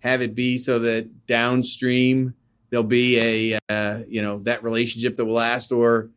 have 0.00 0.22
it 0.22 0.34
be 0.34 0.58
so 0.58 0.80
that 0.80 1.26
downstream 1.26 2.34
there'll 2.70 2.84
be 2.84 3.18
a 3.18 3.58
uh, 3.68 4.02
you 4.08 4.22
know 4.22 4.40
that 4.40 4.62
relationship 4.62 5.16
that 5.16 5.24
will 5.24 5.34
last 5.34 5.72
or 5.72 6.10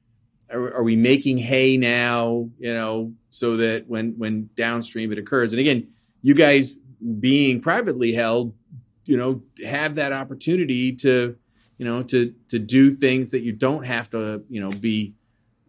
are, 0.52 0.84
we 0.84 0.96
making 0.96 1.38
hay 1.38 1.78
now 1.78 2.50
you 2.60 2.74
know 2.74 3.14
so 3.30 3.58
that 3.58 3.88
when 3.88 4.14
when 4.18 4.50
downstream 4.56 5.12
it 5.12 5.18
occurs? 5.18 5.54
And 5.54 5.60
again 5.60 5.88
you 6.22 6.34
guys 6.34 6.80
being 7.20 7.60
privately 7.62 8.14
held 8.14 8.54
you 9.06 9.18
know 9.18 9.42
have 9.66 9.96
that 9.96 10.14
opportunity 10.14 10.94
to 10.94 11.36
you 11.78 11.86
know 11.86 12.02
to 12.04 12.34
to 12.50 12.60
do 12.60 12.92
things 12.92 13.32
that 13.32 13.42
you 13.42 13.52
don't 13.52 13.84
have 13.84 14.10
to 14.12 14.44
you 14.50 14.62
know 14.62 14.70
be 14.70 15.14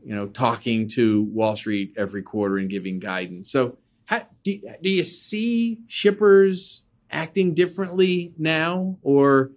you 0.04 0.14
know 0.14 0.26
talking 0.28 0.86
to 0.88 1.22
wall 1.24 1.56
street 1.56 1.94
every 1.96 2.22
quarter 2.22 2.58
and 2.58 2.70
giving 2.70 2.98
guidance. 2.98 3.50
So 3.50 3.78
how, 4.06 4.26
do, 4.42 4.60
do 4.82 4.90
you 4.90 5.02
see 5.02 5.80
shippers 5.88 6.83
acting 7.14 7.54
differently 7.54 8.34
now 8.36 8.98
or 9.02 9.52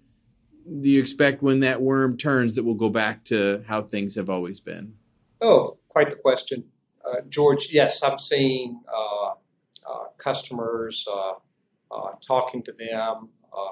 do 0.82 0.90
you 0.90 1.00
expect 1.00 1.42
when 1.42 1.62
that 1.62 1.82
worm 1.82 2.18
turns 2.18 2.56
that 2.56 2.64
we'll 2.64 2.76
go 2.76 2.90
back 2.90 3.24
to 3.26 3.64
how 3.68 3.82
things 3.82 4.16
have 4.16 4.30
always 4.30 4.60
been? 4.60 4.94
Oh, 5.42 5.78
quite 5.88 6.10
the 6.10 6.16
question. 6.16 6.64
Uh, 7.06 7.22
George, 7.30 7.70
yes, 7.72 8.04
I'm 8.04 8.20
seeing 8.20 8.82
uh, 8.94 9.28
uh, 9.28 10.08
customers 10.18 11.06
uh, 11.10 11.34
uh, 11.92 12.12
talking 12.26 12.64
to 12.64 12.74
them, 12.74 13.30
uh, 13.54 13.72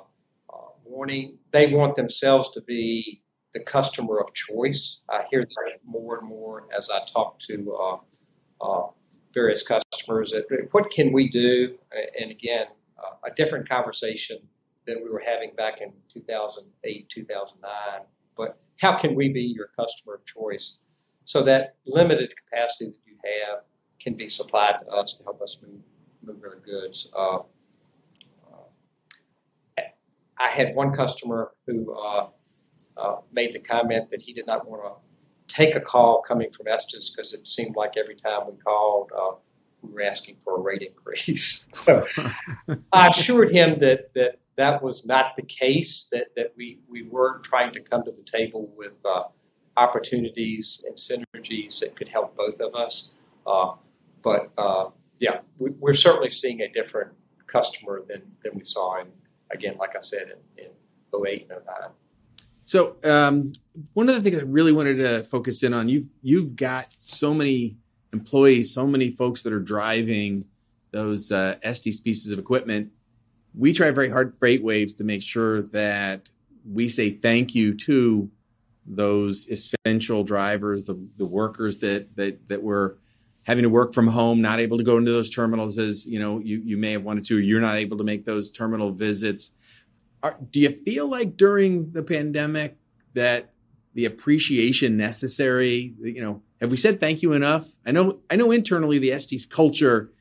wanting, 0.85 1.37
they 1.51 1.67
want 1.67 1.95
themselves 1.95 2.49
to 2.51 2.61
be 2.61 3.21
the 3.53 3.59
customer 3.59 4.19
of 4.19 4.33
choice. 4.33 5.01
I 5.09 5.23
hear 5.29 5.41
that 5.41 5.79
more 5.83 6.19
and 6.19 6.27
more 6.27 6.67
as 6.77 6.89
I 6.89 7.03
talk 7.05 7.39
to 7.39 7.99
various 9.33 9.63
customers. 9.63 10.33
What 10.71 10.89
can 10.91 11.11
we 11.11 11.27
do? 11.27 11.77
And 12.19 12.31
again, 12.31 12.67
a 13.23 13.31
different 13.35 13.67
conversation 13.67 14.37
than 14.85 15.03
we 15.03 15.09
were 15.09 15.23
having 15.25 15.51
back 15.55 15.81
in 15.81 15.91
2008, 16.09 17.09
2009. 17.09 18.05
But 18.37 18.57
how 18.79 18.95
can 18.95 19.15
we 19.15 19.29
be 19.29 19.41
your 19.41 19.69
customer 19.77 20.15
of 20.15 20.25
choice 20.25 20.77
so 21.25 21.41
that 21.43 21.75
limited 21.85 22.31
capacity 22.35 22.91
that 22.91 22.99
you 23.05 23.17
have 23.23 23.63
can 23.99 24.13
be 24.13 24.27
supplied 24.27 24.75
to 24.81 24.87
us 24.89 25.13
to 25.13 25.23
help 25.23 25.41
us 25.41 25.57
move, 25.61 25.81
move 26.23 26.43
our 26.43 26.59
goods? 26.59 27.09
Uh, 27.15 27.37
uh, 28.47 29.81
I 30.37 30.47
had 30.49 30.75
one 30.75 30.93
customer 30.93 31.53
who 31.65 31.93
uh, 31.95 32.27
uh, 32.97 33.17
made 33.31 33.53
the 33.53 33.59
comment 33.59 34.09
that 34.11 34.21
he 34.21 34.33
did 34.33 34.45
not 34.45 34.67
want 34.67 34.83
to 34.83 35.53
take 35.53 35.75
a 35.75 35.79
call 35.79 36.21
coming 36.21 36.51
from 36.51 36.67
Estes 36.67 37.09
because 37.09 37.33
it 37.33 37.47
seemed 37.47 37.75
like 37.75 37.93
every 37.97 38.15
time 38.15 38.41
we 38.47 38.57
called, 38.57 39.11
uh, 39.17 39.31
we 39.87 39.93
were 39.93 40.01
asking 40.03 40.37
for 40.43 40.57
a 40.57 40.61
rate 40.61 40.81
increase. 40.81 41.65
so 41.71 42.05
I 42.91 43.07
assured 43.07 43.53
him 43.53 43.79
that 43.79 44.13
that 44.13 44.39
that 44.57 44.81
was 44.81 45.05
not 45.05 45.35
the 45.35 45.43
case. 45.43 46.07
That 46.11 46.27
that 46.35 46.53
we 46.55 46.79
we 46.87 47.03
were 47.03 47.39
trying 47.39 47.73
to 47.73 47.79
come 47.81 48.03
to 48.03 48.11
the 48.11 48.23
table 48.23 48.71
with 48.75 48.93
uh, 49.05 49.23
opportunities 49.77 50.85
and 50.87 50.95
synergies 50.95 51.79
that 51.79 51.95
could 51.95 52.07
help 52.07 52.35
both 52.35 52.59
of 52.59 52.75
us. 52.75 53.11
Uh, 53.45 53.73
but 54.21 54.51
uh, 54.57 54.89
yeah, 55.19 55.39
we, 55.57 55.71
are 55.87 55.93
certainly 55.93 56.29
seeing 56.29 56.61
a 56.61 56.71
different 56.71 57.11
customer 57.47 58.01
than 58.07 58.21
than 58.43 58.53
we 58.55 58.63
saw 58.63 59.01
in 59.01 59.07
again, 59.51 59.77
like 59.77 59.95
I 59.95 60.01
said, 60.01 60.33
in, 60.57 60.65
in 60.65 61.25
08 61.25 61.47
and 61.49 61.59
09. 61.65 61.89
So 62.65 62.95
um, 63.03 63.51
one 63.93 64.09
of 64.09 64.15
the 64.15 64.21
things 64.21 64.41
I 64.41 64.45
really 64.45 64.71
wanted 64.71 64.95
to 64.97 65.23
focus 65.23 65.61
in 65.63 65.73
on 65.73 65.87
you've 65.87 66.07
you've 66.21 66.55
got 66.55 66.87
so 66.99 67.33
many 67.33 67.77
employees, 68.15 68.73
so 68.73 68.87
many 68.87 69.09
folks 69.09 69.43
that 69.43 69.53
are 69.53 69.59
driving 69.59 70.45
those 70.91 71.31
uh, 71.31 71.57
Estes 71.61 71.99
pieces 71.99 72.31
of 72.31 72.39
equipment. 72.39 72.91
We 73.53 73.73
try 73.73 73.91
very 73.91 74.09
hard 74.09 74.37
FreightWaves 74.39 74.97
to 74.97 75.03
make 75.03 75.21
sure 75.21 75.61
that 75.79 76.29
we 76.65 76.87
say 76.87 77.11
thank 77.11 77.53
you 77.53 77.75
to 77.89 78.29
those 78.85 79.47
essential 79.49 80.23
drivers, 80.23 80.85
the, 80.85 80.95
the 81.17 81.25
workers 81.25 81.79
that 81.79 82.15
that 82.15 82.47
that 82.49 82.61
were 82.61 82.97
having 83.43 83.63
to 83.63 83.69
work 83.69 83.93
from 83.93 84.07
home, 84.07 84.41
not 84.41 84.59
able 84.59 84.77
to 84.77 84.83
go 84.83 84.97
into 84.97 85.11
those 85.11 85.29
terminals 85.29 85.77
as 85.77 86.05
you 86.05 86.19
know 86.19 86.39
you 86.39 86.61
you 86.63 86.77
may 86.77 86.91
have 86.93 87.03
wanted 87.03 87.25
to, 87.25 87.39
you're 87.39 87.61
not 87.61 87.77
able 87.77 87.97
to 87.97 88.03
make 88.03 88.25
those 88.25 88.49
terminal 88.49 88.91
visits. 88.91 89.51
Are, 90.23 90.37
do 90.51 90.59
you 90.59 90.71
feel 90.71 91.07
like 91.07 91.37
during 91.37 91.91
the 91.91 92.03
pandemic 92.03 92.77
that 93.13 93.53
the 93.93 94.05
appreciation 94.05 94.97
necessary, 94.97 95.93
you 96.01 96.21
know, 96.21 96.41
have 96.61 96.71
we 96.71 96.77
said 96.77 96.99
thank 96.99 97.21
you 97.21 97.33
enough? 97.33 97.69
I 97.85 97.91
know 97.91 98.19
I 98.29 98.35
know 98.35 98.51
internally 98.51 98.99
the 98.99 99.11
Estes 99.11 99.45
culture 99.45 100.11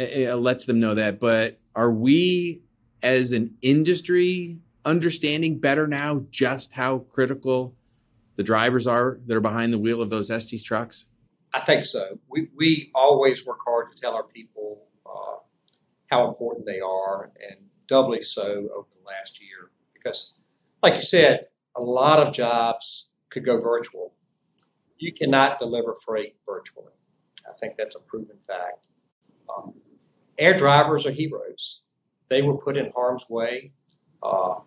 uh, 0.00 0.36
lets 0.36 0.64
them 0.64 0.80
know 0.80 0.94
that, 0.94 1.20
but 1.20 1.58
are 1.74 1.90
we 1.90 2.62
as 3.02 3.32
an 3.32 3.54
industry 3.62 4.58
understanding 4.84 5.58
better 5.58 5.86
now 5.86 6.24
just 6.30 6.72
how 6.72 6.98
critical 6.98 7.74
the 8.36 8.42
drivers 8.42 8.86
are 8.86 9.18
that 9.26 9.36
are 9.36 9.40
behind 9.40 9.72
the 9.72 9.78
wheel 9.78 10.00
of 10.00 10.10
those 10.10 10.30
Estes 10.30 10.62
trucks? 10.62 11.06
I 11.54 11.60
think 11.60 11.84
so. 11.84 12.18
We 12.28 12.48
we 12.56 12.90
always 12.94 13.44
work 13.44 13.58
hard 13.64 13.92
to 13.92 14.00
tell 14.00 14.14
our 14.14 14.24
people 14.24 14.86
uh, 15.04 15.36
how 16.06 16.28
important 16.28 16.64
they 16.64 16.80
are, 16.80 17.30
and 17.48 17.66
doubly 17.86 18.22
so 18.22 18.42
over 18.42 18.88
the 18.98 19.06
last 19.06 19.40
year 19.40 19.70
because, 19.92 20.32
like 20.82 20.94
you 20.94 21.02
said, 21.02 21.48
a 21.76 21.82
lot 21.82 22.26
of 22.26 22.32
jobs 22.32 23.10
could 23.30 23.44
go 23.44 23.60
virtual 23.60 24.14
you 25.02 25.12
cannot 25.12 25.58
deliver 25.58 25.96
freight 25.96 26.36
virtually. 26.46 26.92
I 27.48 27.52
think 27.58 27.74
that's 27.76 27.96
a 27.96 28.00
proven 28.00 28.36
fact. 28.46 28.86
Um, 29.54 29.74
air 30.38 30.54
drivers 30.54 31.06
are 31.06 31.10
heroes. 31.10 31.80
They 32.28 32.40
were 32.40 32.56
put 32.56 32.76
in 32.76 32.92
harm's 32.94 33.24
way. 33.28 33.72
Uh, 34.22 34.60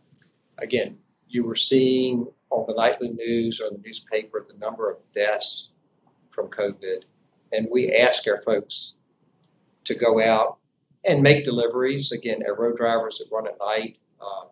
again, 0.57 0.97
you 1.29 1.45
were 1.45 1.55
seeing 1.55 2.27
on 2.49 2.65
the 2.67 2.73
nightly 2.75 3.09
news 3.09 3.61
or 3.61 3.69
the 3.69 3.81
newspaper 3.83 4.45
the 4.45 4.57
number 4.57 4.91
of 4.91 4.97
deaths 5.13 5.69
from 6.31 6.49
COVID. 6.49 7.03
And 7.53 7.67
we 7.71 7.93
ask 7.93 8.27
our 8.27 8.41
folks 8.41 8.95
to 9.85 9.95
go 9.95 10.21
out 10.21 10.57
and 11.05 11.23
make 11.23 11.45
deliveries. 11.45 12.11
Again, 12.11 12.43
our 12.45 12.55
road 12.55 12.75
drivers 12.75 13.19
that 13.19 13.33
run 13.33 13.47
at 13.47 13.57
night, 13.57 13.97
uh, 14.19 14.47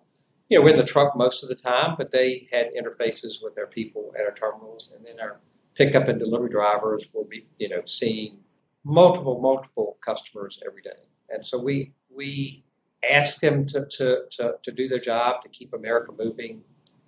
you 0.47 0.57
know, 0.57 0.63
we're 0.63 0.71
in 0.71 0.79
the 0.79 0.85
truck 0.85 1.17
most 1.17 1.43
of 1.43 1.49
the 1.49 1.55
time, 1.55 1.95
but 1.97 2.09
they 2.11 2.47
had 2.53 2.67
interfaces 2.73 3.43
with 3.43 3.53
their 3.53 3.67
people 3.67 4.13
at 4.17 4.25
our 4.25 4.33
terminals. 4.33 4.93
And 4.95 5.05
then 5.05 5.19
our 5.19 5.41
pickup 5.75 6.07
and 6.07 6.19
delivery 6.19 6.49
drivers 6.49 7.07
will 7.13 7.25
be, 7.25 7.47
you 7.57 7.69
know, 7.69 7.81
seeing 7.85 8.37
multiple, 8.83 9.39
multiple 9.39 9.97
customers 10.01 10.59
every 10.65 10.81
day. 10.81 10.91
And 11.29 11.45
so 11.45 11.57
we 11.59 11.93
we 12.15 12.63
asked 13.09 13.41
them 13.41 13.65
to, 13.65 13.85
to, 13.85 14.19
to, 14.31 14.55
to 14.61 14.71
do 14.71 14.87
their 14.87 14.99
job 14.99 15.41
to 15.43 15.49
keep 15.49 15.73
America 15.73 16.11
moving, 16.17 16.61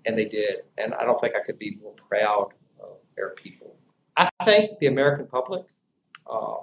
and 0.06 0.18
they 0.18 0.26
did. 0.26 0.62
And 0.78 0.94
I 0.94 1.06
don't 1.06 1.20
think 1.20 1.36
I 1.36 1.44
could 1.46 1.60
be 1.60 1.78
more 1.82 1.94
proud 2.10 2.50
of 2.82 2.98
our 3.18 3.34
people. 3.36 3.76
I 4.18 4.30
think 4.46 4.80
the 4.80 4.88
American 4.88 5.28
public, 5.28 5.64
uh, 6.30 6.58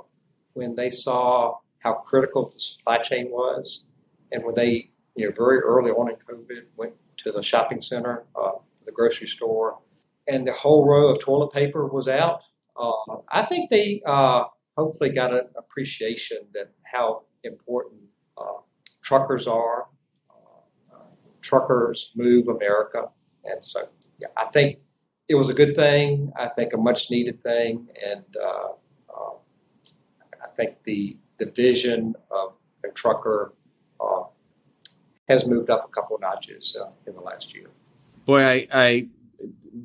when 0.54 0.74
they 0.74 0.90
saw 0.90 1.58
how 1.78 1.94
critical 1.94 2.50
the 2.50 2.60
supply 2.60 2.98
chain 2.98 3.30
was, 3.30 3.84
and 4.32 4.44
when 4.44 4.54
they, 4.54 4.90
you 5.14 5.26
know, 5.26 5.32
very 5.34 5.58
early 5.60 5.90
on 5.90 6.10
in 6.10 6.16
COVID, 6.16 6.62
went 6.76 6.92
to 7.18 7.32
the 7.32 7.42
shopping 7.42 7.80
center, 7.80 8.24
uh, 8.34 8.52
the 8.84 8.92
grocery 8.92 9.26
store, 9.26 9.78
and 10.28 10.46
the 10.46 10.52
whole 10.52 10.86
row 10.86 11.08
of 11.08 11.18
toilet 11.20 11.52
paper 11.52 11.86
was 11.86 12.08
out. 12.08 12.44
Uh, 12.76 13.16
I 13.30 13.44
think 13.46 13.70
they 13.70 14.02
uh, 14.06 14.44
hopefully 14.76 15.10
got 15.10 15.32
an 15.32 15.48
appreciation 15.56 16.38
that 16.54 16.70
how 16.84 17.22
important 17.44 18.00
uh, 18.38 18.60
truckers 19.02 19.46
are. 19.46 19.86
Uh, 20.30 20.98
truckers 21.40 22.12
move 22.14 22.48
America, 22.48 23.08
and 23.44 23.64
so 23.64 23.88
yeah, 24.18 24.28
I 24.36 24.46
think 24.46 24.78
it 25.28 25.34
was 25.34 25.48
a 25.48 25.54
good 25.54 25.74
thing. 25.74 26.32
I 26.38 26.48
think 26.48 26.72
a 26.72 26.78
much 26.78 27.10
needed 27.10 27.42
thing, 27.42 27.88
and 28.04 28.24
uh, 28.42 28.68
uh, 29.14 29.34
I 30.42 30.48
think 30.56 30.76
the 30.84 31.16
the 31.38 31.46
vision 31.46 32.14
of 32.30 32.54
a 32.84 32.88
trucker 32.92 33.54
has 35.28 35.46
moved 35.46 35.70
up 35.70 35.84
a 35.84 35.88
couple 35.88 36.18
notches 36.18 36.76
in 37.06 37.14
the 37.14 37.20
last 37.20 37.54
year. 37.54 37.68
Boy, 38.26 38.42
I, 38.44 38.66
I 38.72 39.08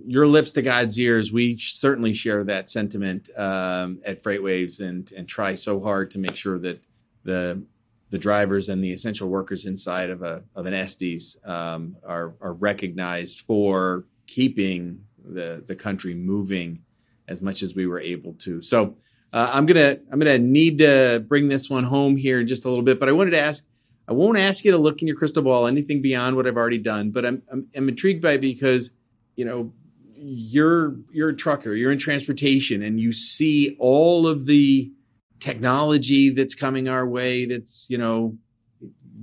your 0.06 0.28
lips 0.28 0.52
to 0.52 0.62
God's 0.62 1.00
ears. 1.00 1.32
We 1.32 1.58
certainly 1.58 2.14
share 2.14 2.44
that 2.44 2.70
sentiment 2.70 3.30
um, 3.38 4.00
at 4.06 4.22
FreightWaves 4.24 4.82
and 4.82 5.12
and 5.14 5.28
try 5.28 5.56
so 5.56 5.80
hard 5.82 6.12
to 6.12 6.20
make 6.20 6.36
sure 6.36 6.60
that 6.60 6.82
the 7.24 7.62
the 8.10 8.18
drivers 8.18 8.70
and 8.70 8.84
the 8.84 8.92
essential 8.92 9.30
workers 9.30 9.66
inside 9.66 10.10
of 10.10 10.22
a 10.22 10.44
of 10.56 10.66
an 10.66 10.74
Estes 10.74 11.38
um, 11.46 11.96
are 12.06 12.34
are 12.42 12.54
recognized 12.54 13.42
for 13.42 14.06
keeping 14.28 15.04
the 15.24 15.64
the 15.68 15.76
country 15.76 16.14
moving 16.14 16.80
as 17.28 17.42
much 17.42 17.62
as 17.64 17.76
we 17.76 17.88
were 17.88 18.00
able 18.00 18.34
to. 18.34 18.62
So 18.62 18.96
uh, 19.34 19.52
I'm 19.54 19.66
gonna 19.66 19.98
I'm 20.12 20.20
gonna 20.20 20.40
need 20.40 20.78
to 20.80 21.24
bring 21.28 21.48
this 21.48 21.70
one 21.70 21.84
home 21.84 22.18
here 22.18 22.40
in 22.40 22.48
just 22.48 22.66
a 22.66 22.70
little 22.70 22.84
bit, 22.84 23.00
but 23.00 23.10
I 23.10 23.14
wanted 23.14 23.32
to 23.32 23.40
ask. 23.40 23.68
I 24.10 24.14
won't 24.14 24.38
ask 24.38 24.64
you 24.64 24.72
to 24.72 24.78
look 24.78 25.02
in 25.02 25.08
your 25.10 25.18
crystal 25.18 25.44
ball 25.44 25.68
anything 25.68 26.02
beyond 26.02 26.38
what 26.38 26.48
I've 26.48 26.56
already 26.56 26.78
done, 26.78 27.12
but 27.12 27.26
I'm 27.26 27.44
I'm, 27.52 27.68
I'm 27.76 27.90
intrigued 27.90 28.22
by 28.22 28.38
because 28.38 28.92
you 29.38 29.46
know, 29.46 29.72
you're 30.14 30.98
you're 31.12 31.30
a 31.30 31.36
trucker, 31.36 31.74
you're 31.74 31.92
in 31.92 32.00
transportation, 32.00 32.82
and 32.82 33.00
you 33.00 33.14
see 33.14 33.78
all 33.80 34.28
of 34.28 34.46
the 34.46 34.92
technology 35.40 36.32
that's 36.32 36.56
coming 36.56 36.90
our 36.90 37.08
way. 37.08 37.46
That's 37.46 37.86
you 37.90 37.98
know 37.98 38.38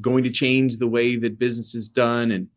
going 0.01 0.25
to 0.25 0.31
change 0.31 0.79
the 0.79 0.87
way 0.87 1.17
that 1.17 1.39
business 1.39 1.75
is 1.75 1.89
done, 1.89 2.31
and 2.31 2.49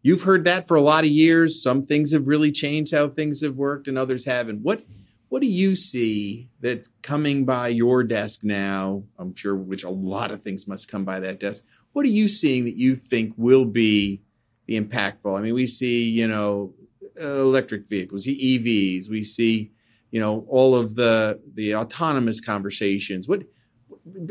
you've 0.00 0.22
heard 0.22 0.44
that 0.44 0.66
for 0.66 0.76
a 0.76 0.80
lot 0.80 1.04
of 1.04 1.10
years. 1.10 1.62
Some 1.62 1.84
things 1.84 2.12
have 2.12 2.26
really 2.26 2.50
changed 2.50 2.94
how 2.94 3.08
things 3.08 3.42
have 3.42 3.56
worked, 3.56 3.86
and 3.86 3.96
others 3.96 4.24
haven't. 4.24 4.62
What 4.62 4.82
what 5.28 5.42
do 5.42 5.48
you 5.48 5.76
see 5.76 6.48
that's 6.60 6.90
coming 7.02 7.44
by 7.44 7.68
your 7.68 8.04
desk 8.04 8.40
now? 8.42 9.04
I'm 9.18 9.34
sure 9.34 9.54
which 9.54 9.84
a 9.84 9.90
lot 9.90 10.30
of 10.30 10.42
things 10.42 10.66
must 10.66 10.88
come 10.88 11.04
by 11.04 11.20
that 11.20 11.40
desk. 11.40 11.64
What 11.92 12.04
are 12.06 12.10
you 12.10 12.28
seeing 12.28 12.64
that 12.64 12.76
you 12.76 12.96
think 12.96 13.34
will 13.36 13.64
be 13.64 14.22
the 14.66 14.80
impactful? 14.80 15.38
I 15.38 15.42
mean, 15.42 15.54
we 15.54 15.66
see, 15.66 16.04
you 16.04 16.26
know, 16.26 16.74
electric 17.16 17.88
vehicles, 17.88 18.24
the 18.24 18.36
EVs. 18.36 19.08
We 19.08 19.24
see, 19.24 19.72
you 20.10 20.20
know, 20.20 20.44
all 20.48 20.74
of 20.74 20.94
the 20.94 21.40
the 21.54 21.76
autonomous 21.76 22.40
conversations. 22.40 23.28
What 23.28 23.44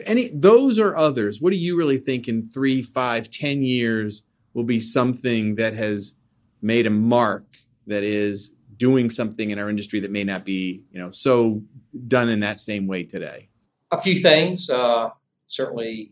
any 0.05 0.29
those 0.33 0.79
or 0.79 0.95
others? 0.95 1.41
What 1.41 1.53
do 1.53 1.59
you 1.59 1.77
really 1.77 1.97
think 1.97 2.27
in 2.27 2.43
three, 2.43 2.81
five, 2.81 3.29
ten 3.29 3.63
years 3.63 4.23
will 4.53 4.63
be 4.63 4.79
something 4.79 5.55
that 5.55 5.73
has 5.73 6.15
made 6.61 6.85
a 6.85 6.91
mark 6.91 7.45
that 7.87 8.03
is 8.03 8.53
doing 8.77 9.09
something 9.09 9.51
in 9.51 9.59
our 9.59 9.69
industry 9.69 9.99
that 9.99 10.11
may 10.11 10.23
not 10.23 10.43
be, 10.43 10.83
you 10.91 10.99
know, 10.99 11.11
so 11.11 11.61
done 12.07 12.29
in 12.29 12.39
that 12.41 12.59
same 12.59 12.87
way 12.87 13.03
today? 13.03 13.47
A 13.91 14.01
few 14.01 14.19
things. 14.19 14.69
Uh, 14.69 15.09
certainly, 15.45 16.11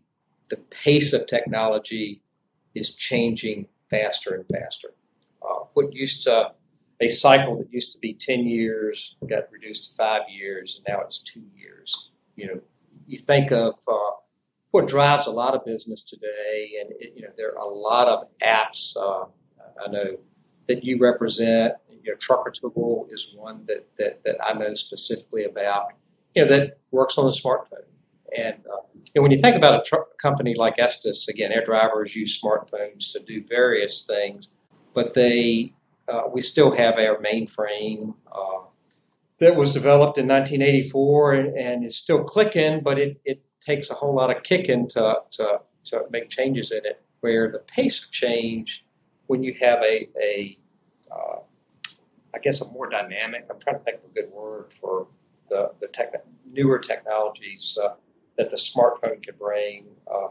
the 0.50 0.58
pace 0.58 1.14
of 1.14 1.26
technology 1.28 2.22
is 2.76 2.96
changing 2.96 3.68
faster 3.90 4.36
and 4.36 4.46
faster. 4.48 4.94
Uh, 5.42 5.64
what 5.74 5.94
used 5.94 6.24
to 6.24 6.52
a 7.02 7.10
cycle 7.10 7.58
that 7.58 7.72
used 7.72 7.92
to 7.94 7.98
be 8.00 8.14
10 8.14 8.46
years 8.46 9.16
got 9.30 9.44
reduced 9.52 9.92
to 9.92 9.96
five 9.96 10.24
years, 10.30 10.78
and 10.78 10.94
now 10.94 11.02
it's 11.02 11.20
two 11.20 11.44
years. 11.56 12.10
You 12.36 12.48
know, 12.48 12.62
you 13.08 13.18
think 13.18 13.52
of 13.52 13.78
uh, 13.88 14.12
what 14.72 14.88
drives 14.88 15.28
a 15.28 15.32
lot 15.32 15.56
of 15.56 15.66
business 15.66 16.04
today, 16.04 16.74
and 16.82 16.92
it, 17.00 17.14
you 17.16 17.24
know, 17.24 17.30
there 17.38 17.58
are 17.58 17.64
a 17.64 17.74
lot 17.74 18.08
of 18.08 18.28
apps. 18.44 18.96
Uh, 18.98 19.26
I 19.86 19.90
know 19.90 20.18
that 20.68 20.84
you 20.84 20.98
represent 21.00 21.76
you 22.04 22.12
know, 22.12 22.18
Trucker 22.18 22.52
Tool 22.52 23.08
is 23.12 23.34
one 23.36 23.64
that, 23.68 23.88
that, 23.98 24.24
that 24.24 24.36
I 24.44 24.54
know 24.54 24.74
specifically 24.74 25.46
about, 25.46 25.94
you 26.36 26.44
know, 26.44 26.50
that 26.50 26.78
works 26.92 27.18
on 27.18 27.26
a 27.26 27.30
smartphone. 27.30 27.86
And, 28.38 28.56
uh, 28.72 28.82
and 29.16 29.24
when 29.24 29.32
you 29.32 29.42
think 29.42 29.56
about 29.56 29.80
a 29.80 29.84
truck 29.84 30.18
company 30.20 30.56
like 30.56 30.76
Estes, 30.78 31.28
again, 31.28 31.50
their 31.50 31.64
drivers 31.64 32.16
use 32.16 32.40
smartphones 32.40 33.12
to 33.14 33.20
do 33.20 33.44
various 33.48 34.02
things, 34.02 34.50
but 34.94 35.14
they, 35.14 35.74
uh, 36.12 36.24
we 36.32 36.42
still 36.42 36.76
have 36.76 36.96
our 36.96 37.18
mainframe 37.22 38.16
uh, 38.32 38.66
that 39.40 39.56
was 39.56 39.72
developed 39.72 40.18
in 40.18 40.28
1984 40.28 41.34
and, 41.34 41.58
and 41.58 41.86
is 41.86 41.96
still 41.96 42.24
clicking, 42.24 42.82
but 42.84 43.00
it, 43.00 43.22
it 43.26 43.42
takes 43.62 43.90
a 43.90 43.94
whole 43.94 44.16
lot 44.16 44.36
of 44.36 44.44
kicking 44.44 44.88
to, 44.90 45.16
to, 45.32 45.60
to 45.86 46.04
make 46.12 46.30
changes 46.30 46.72
in 46.72 46.86
it. 46.86 47.02
Where 47.22 47.52
the 47.52 47.60
pace 47.60 48.04
of 48.04 48.12
change, 48.12 48.86
when 49.28 49.44
you 49.44 49.54
have 49.60 49.80
a, 49.80 50.08
a 50.22 50.58
uh, 51.12 51.40
I 52.34 52.40
guess, 52.40 52.62
a 52.62 52.70
more 52.70 52.90
dynamic. 52.90 53.48
I'm 53.50 53.60
trying 53.60 53.78
to 53.78 53.84
think 53.84 53.98
of 53.98 54.12
a 54.12 54.14
good 54.14 54.32
word 54.32 54.72
for 54.72 55.08
the 55.50 55.72
the 55.80 55.88
tech, 55.88 56.14
newer 56.52 56.80
technologies 56.80 57.78
uh, 57.82 57.96
that 58.38 58.50
the 58.50 58.56
smartphone 58.56 59.22
can 59.22 59.36
bring. 59.38 59.86
Uh, 60.12 60.30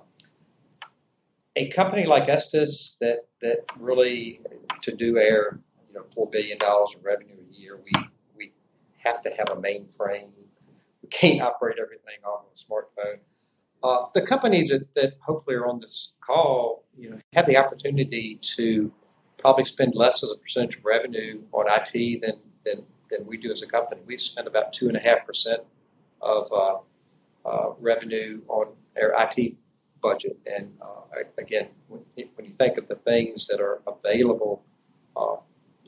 a 1.57 1.69
company 1.69 2.07
like 2.07 2.29
Estes 2.29 2.97
that 3.01 3.27
that 3.41 3.65
really 3.79 4.41
to 4.83 4.95
do 4.95 5.19
air, 5.19 5.61
know, 5.99 6.07
four 6.15 6.29
billion 6.31 6.59
dollars 6.59 6.95
in 6.97 7.03
revenue 7.03 7.35
a 7.35 7.55
year, 7.55 7.79
we 7.83 7.91
we 8.37 8.53
have 8.99 9.23
to 9.23 9.31
have 9.31 9.51
a 9.51 9.57
mainframe. 9.57 10.29
We 11.03 11.09
can't 11.11 11.41
operate 11.41 11.79
everything 11.81 12.19
off 12.25 12.45
of 12.45 12.53
a 12.53 12.57
smartphone. 12.57 13.19
Uh, 13.83 14.07
the 14.13 14.23
companies 14.23 14.69
that, 14.71 14.93
that 14.95 15.13
hopefully 15.21 15.55
are 15.55 15.67
on 15.67 15.81
this 15.81 16.13
call, 16.21 16.85
you 16.97 17.11
know, 17.11 17.19
have 17.33 17.47
the 17.47 17.57
opportunity 17.57 18.39
to 18.43 18.93
probably 19.39 19.65
spend 19.65 19.95
less 19.95 20.25
as 20.25 20.33
a 20.33 20.37
percentage 20.37 20.77
of 20.77 20.85
revenue 20.85 21.41
on 21.53 21.67
IT 21.69 22.21
than, 22.21 22.41
than, 22.65 22.85
than 23.11 23.25
we 23.25 23.37
do 23.37 23.53
as 23.53 23.63
a 23.63 23.67
company. 23.67 24.01
We 24.05 24.19
spend 24.19 24.49
about 24.49 24.73
two 24.73 24.89
and 24.89 24.97
a 24.97 25.01
half 25.01 25.25
percent 25.25 25.63
of 26.21 26.53
uh, 26.53 27.49
uh, 27.49 27.73
revenue 27.79 28.41
on 28.49 28.73
our 29.01 29.15
IT 29.25 29.55
budget. 30.03 30.39
And 30.45 30.73
uh, 30.83 31.23
again, 31.39 31.69
when, 31.87 32.01
when, 32.35 32.47
you 32.47 32.53
think 32.53 32.79
of 32.79 32.89
the 32.89 32.97
things 32.97 33.47
that 33.47 33.61
are 33.61 33.81
available, 33.87 34.65
uh, 35.17 35.37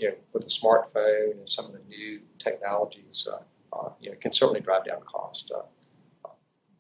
you 0.01 0.09
know, 0.09 0.15
with 0.33 0.45
the 0.45 0.51
smartphone 0.51 1.33
and 1.33 1.49
some 1.49 1.67
of 1.67 1.73
the 1.73 1.81
new 1.89 2.21
technologies, 2.39 3.29
uh, 3.31 3.77
uh, 3.77 3.91
you 4.01 4.11
know, 4.11 4.17
can 4.21 4.33
certainly 4.33 4.61
drive 4.61 4.85
down 4.85 5.01
cost. 5.03 5.53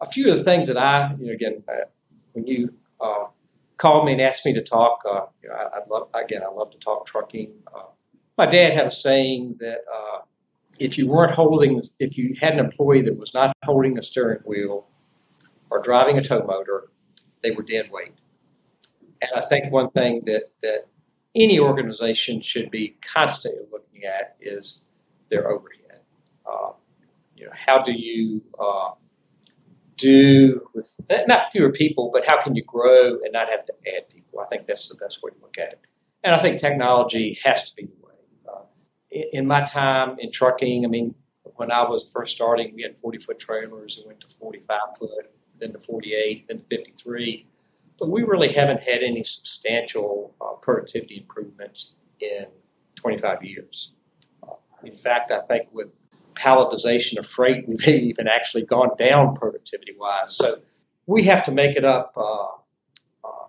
a 0.00 0.06
few 0.06 0.30
of 0.30 0.38
the 0.38 0.44
things 0.44 0.66
that 0.66 0.76
I, 0.76 1.14
you 1.18 1.26
know, 1.26 1.32
again, 1.32 1.62
when 2.32 2.46
you 2.46 2.70
called 3.80 4.04
me 4.04 4.12
and 4.12 4.20
asked 4.20 4.44
me 4.44 4.52
to 4.52 4.62
talk. 4.62 5.02
Uh, 5.10 5.24
you 5.42 5.48
know, 5.48 5.54
I, 5.54 5.78
I, 5.78 5.80
love 5.88 6.08
again. 6.14 6.42
I 6.46 6.52
love 6.52 6.70
to 6.70 6.78
talk 6.78 7.06
trucking. 7.06 7.50
Uh, 7.74 7.86
my 8.36 8.44
dad 8.44 8.74
had 8.74 8.86
a 8.86 8.90
saying 8.90 9.56
that 9.58 9.78
uh, 9.92 10.18
if 10.78 10.98
you 10.98 11.06
weren't 11.06 11.32
holding, 11.32 11.80
if 11.98 12.18
you 12.18 12.36
had 12.38 12.52
an 12.52 12.60
employee 12.60 13.02
that 13.02 13.18
was 13.18 13.32
not 13.32 13.56
holding 13.64 13.98
a 13.98 14.02
steering 14.02 14.40
wheel 14.44 14.86
or 15.70 15.80
driving 15.80 16.18
a 16.18 16.22
tow 16.22 16.44
motor, 16.44 16.90
they 17.42 17.52
were 17.52 17.62
dead 17.62 17.90
weight. 17.90 18.14
And 19.22 19.30
I 19.34 19.46
think 19.48 19.72
one 19.72 19.90
thing 19.90 20.22
that 20.26 20.44
that 20.62 20.86
any 21.34 21.58
organization 21.60 22.40
should 22.40 22.70
be 22.70 22.96
constantly 23.02 23.62
looking 23.70 24.04
at 24.04 24.36
is 24.40 24.82
their 25.30 25.48
overhead. 25.48 26.00
Uh, 26.50 26.72
you 27.36 27.46
know, 27.46 27.52
how 27.54 27.82
do 27.82 27.92
you 27.92 28.42
uh, 28.58 28.90
do 29.96 30.66
with 30.74 30.96
not 31.26 31.52
fewer 31.52 31.70
people, 31.70 32.10
but 32.12 32.24
how 32.28 32.42
can 32.42 32.56
you 32.56 32.64
grow 32.64 33.18
and 33.22 33.32
not 33.32 33.48
have 33.48 33.64
to 33.66 33.72
add 33.96 34.08
people? 34.08 34.40
I 34.40 34.46
think 34.46 34.66
that's 34.66 34.88
the 34.88 34.96
best 34.96 35.22
way 35.22 35.30
to 35.30 35.36
look 35.40 35.56
at 35.58 35.72
it. 35.72 35.80
And 36.24 36.34
I 36.34 36.38
think 36.38 36.60
technology 36.60 37.38
has 37.44 37.70
to 37.70 37.76
be 37.76 37.84
the 37.84 38.06
way. 38.06 38.14
Uh, 38.48 38.62
in, 39.10 39.24
in, 39.32 39.46
my 39.46 39.62
time 39.62 40.18
in 40.18 40.30
trucking, 40.30 40.84
I 40.84 40.88
mean, 40.88 41.14
when 41.56 41.70
I 41.70 41.82
was 41.82 42.10
first 42.10 42.34
starting, 42.34 42.74
we 42.74 42.82
had 42.82 42.96
40 42.96 43.18
foot 43.18 43.38
trailers 43.38 43.98
and 43.98 44.06
went 44.06 44.20
to 44.20 44.28
45 44.28 44.78
foot, 44.98 45.32
then 45.58 45.72
to 45.72 45.78
48, 45.78 46.48
then 46.48 46.58
to 46.58 46.64
53. 46.64 47.46
But 48.00 48.08
we 48.08 48.22
really 48.22 48.50
haven't 48.52 48.82
had 48.82 49.02
any 49.02 49.22
substantial 49.22 50.34
uh, 50.40 50.54
productivity 50.54 51.18
improvements 51.18 51.92
in 52.18 52.46
25 52.96 53.44
years. 53.44 53.92
Uh, 54.42 54.54
in 54.82 54.94
fact, 54.94 55.30
I 55.30 55.42
think 55.42 55.68
with 55.70 55.88
palletization 56.34 57.18
of 57.18 57.26
freight, 57.26 57.64
we've 57.68 57.86
even 57.86 58.26
actually 58.26 58.64
gone 58.64 58.90
down 58.98 59.34
productivity 59.34 59.94
wise. 59.98 60.34
So 60.34 60.60
we 61.06 61.24
have 61.24 61.42
to 61.44 61.52
make 61.52 61.76
it 61.76 61.84
up 61.84 62.14
uh, 62.16 62.46
uh, 63.24 63.46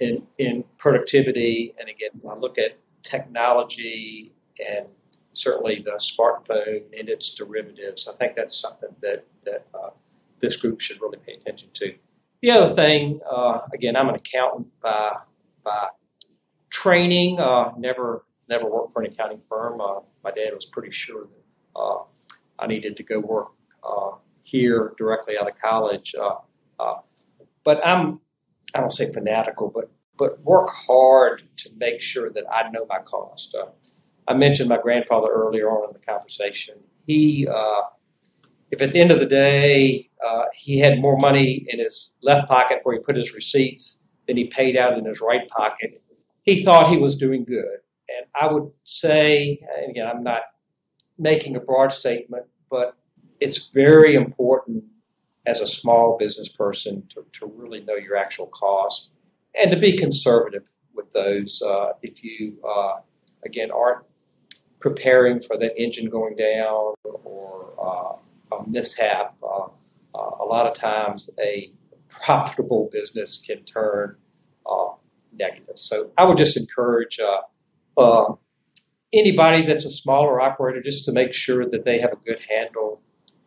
in, 0.00 0.26
in 0.36 0.64
productivity. 0.76 1.74
And 1.78 1.88
again, 1.88 2.10
I 2.28 2.36
look 2.36 2.58
at 2.58 2.78
technology 3.02 4.32
and 4.58 4.86
certainly 5.32 5.82
the 5.84 5.92
smartphone 5.92 6.82
and 6.98 7.08
its 7.08 7.32
derivatives. 7.32 8.06
I 8.06 8.14
think 8.16 8.36
that's 8.36 8.56
something 8.56 8.90
that, 9.00 9.24
that 9.44 9.66
uh, 9.74 9.90
this 10.40 10.56
group 10.56 10.82
should 10.82 11.00
really 11.00 11.18
pay 11.26 11.32
attention 11.32 11.70
to. 11.74 11.94
The 12.44 12.50
other 12.50 12.74
thing, 12.74 13.20
uh, 13.24 13.60
again, 13.72 13.96
I'm 13.96 14.10
an 14.10 14.16
accountant 14.16 14.66
by, 14.82 15.16
by 15.64 15.88
training, 16.68 17.40
uh, 17.40 17.72
never 17.78 18.26
never 18.50 18.68
worked 18.68 18.92
for 18.92 19.00
an 19.00 19.10
accounting 19.10 19.40
firm. 19.48 19.80
Uh, 19.80 20.00
my 20.22 20.30
dad 20.30 20.52
was 20.52 20.66
pretty 20.66 20.90
sure 20.90 21.26
that 21.74 22.04
I 22.58 22.66
needed 22.66 22.98
to 22.98 23.02
go 23.02 23.18
work 23.18 23.48
uh, 23.82 24.10
here 24.42 24.92
directly 24.98 25.38
out 25.38 25.48
of 25.48 25.58
college. 25.58 26.14
Uh, 26.14 26.34
uh, 26.78 26.96
but 27.64 27.80
I'm, 27.82 28.20
I 28.74 28.80
don't 28.80 28.92
say 28.92 29.10
fanatical, 29.10 29.70
but 29.74 29.90
but 30.18 30.38
work 30.44 30.68
hard 30.86 31.44
to 31.56 31.70
make 31.78 32.02
sure 32.02 32.28
that 32.28 32.44
I 32.52 32.68
know 32.68 32.84
my 32.90 32.98
cost. 32.98 33.56
Uh, 33.58 33.70
I 34.28 34.34
mentioned 34.34 34.68
my 34.68 34.78
grandfather 34.82 35.28
earlier 35.28 35.70
on 35.70 35.88
in 35.88 35.94
the 35.94 36.06
conversation. 36.06 36.74
He, 37.06 37.48
uh, 37.50 37.80
if 38.74 38.82
at 38.82 38.92
the 38.92 39.00
end 39.00 39.12
of 39.12 39.20
the 39.20 39.26
day 39.26 40.10
uh, 40.26 40.44
he 40.52 40.80
had 40.80 41.00
more 41.00 41.16
money 41.16 41.64
in 41.68 41.78
his 41.78 42.12
left 42.22 42.48
pocket 42.48 42.80
where 42.82 42.96
he 42.96 43.00
put 43.00 43.14
his 43.16 43.32
receipts 43.32 44.00
than 44.26 44.36
he 44.36 44.46
paid 44.46 44.76
out 44.76 44.98
in 44.98 45.04
his 45.04 45.20
right 45.20 45.48
pocket, 45.48 46.02
he 46.42 46.64
thought 46.64 46.90
he 46.90 46.96
was 46.96 47.14
doing 47.14 47.44
good. 47.44 47.78
And 48.08 48.26
I 48.38 48.52
would 48.52 48.68
say, 48.82 49.60
and 49.76 49.90
again, 49.90 50.08
I'm 50.08 50.24
not 50.24 50.42
making 51.18 51.54
a 51.54 51.60
broad 51.60 51.92
statement, 51.92 52.46
but 52.68 52.96
it's 53.38 53.68
very 53.68 54.16
important 54.16 54.82
as 55.46 55.60
a 55.60 55.66
small 55.68 56.16
business 56.18 56.48
person 56.48 57.04
to, 57.10 57.24
to 57.32 57.46
really 57.46 57.80
know 57.82 57.94
your 57.94 58.16
actual 58.16 58.46
cost 58.48 59.10
and 59.54 59.70
to 59.70 59.78
be 59.78 59.96
conservative 59.96 60.64
with 60.94 61.12
those. 61.12 61.62
Uh, 61.62 61.90
if 62.02 62.24
you, 62.24 62.56
uh, 62.68 62.96
again, 63.44 63.70
aren't 63.70 64.04
preparing 64.80 65.40
for 65.40 65.56
that 65.58 65.80
engine 65.80 66.10
going 66.10 66.34
down 66.34 66.94
or 67.04 67.72
uh, 68.52 68.56
a 68.56 68.68
mishap, 68.68 69.36
uh, 69.42 69.66
uh, 70.14 70.30
a 70.40 70.44
lot 70.44 70.66
of 70.66 70.74
times 70.74 71.30
a 71.38 71.72
profitable 72.08 72.88
business 72.92 73.42
can 73.44 73.62
turn 73.64 74.16
uh, 74.70 74.90
negative. 75.32 75.78
So 75.78 76.10
I 76.16 76.26
would 76.26 76.38
just 76.38 76.56
encourage 76.56 77.18
anybody 79.12 79.64
that's 79.64 79.84
a 79.84 79.90
smaller 79.90 80.40
operator, 80.40 80.82
just 80.82 81.04
to 81.06 81.12
make 81.12 81.32
sure 81.32 81.68
that 81.68 81.84
they 81.84 82.00
have 82.00 82.12
a 82.12 82.16
good 82.26 82.40
handle 82.48 83.00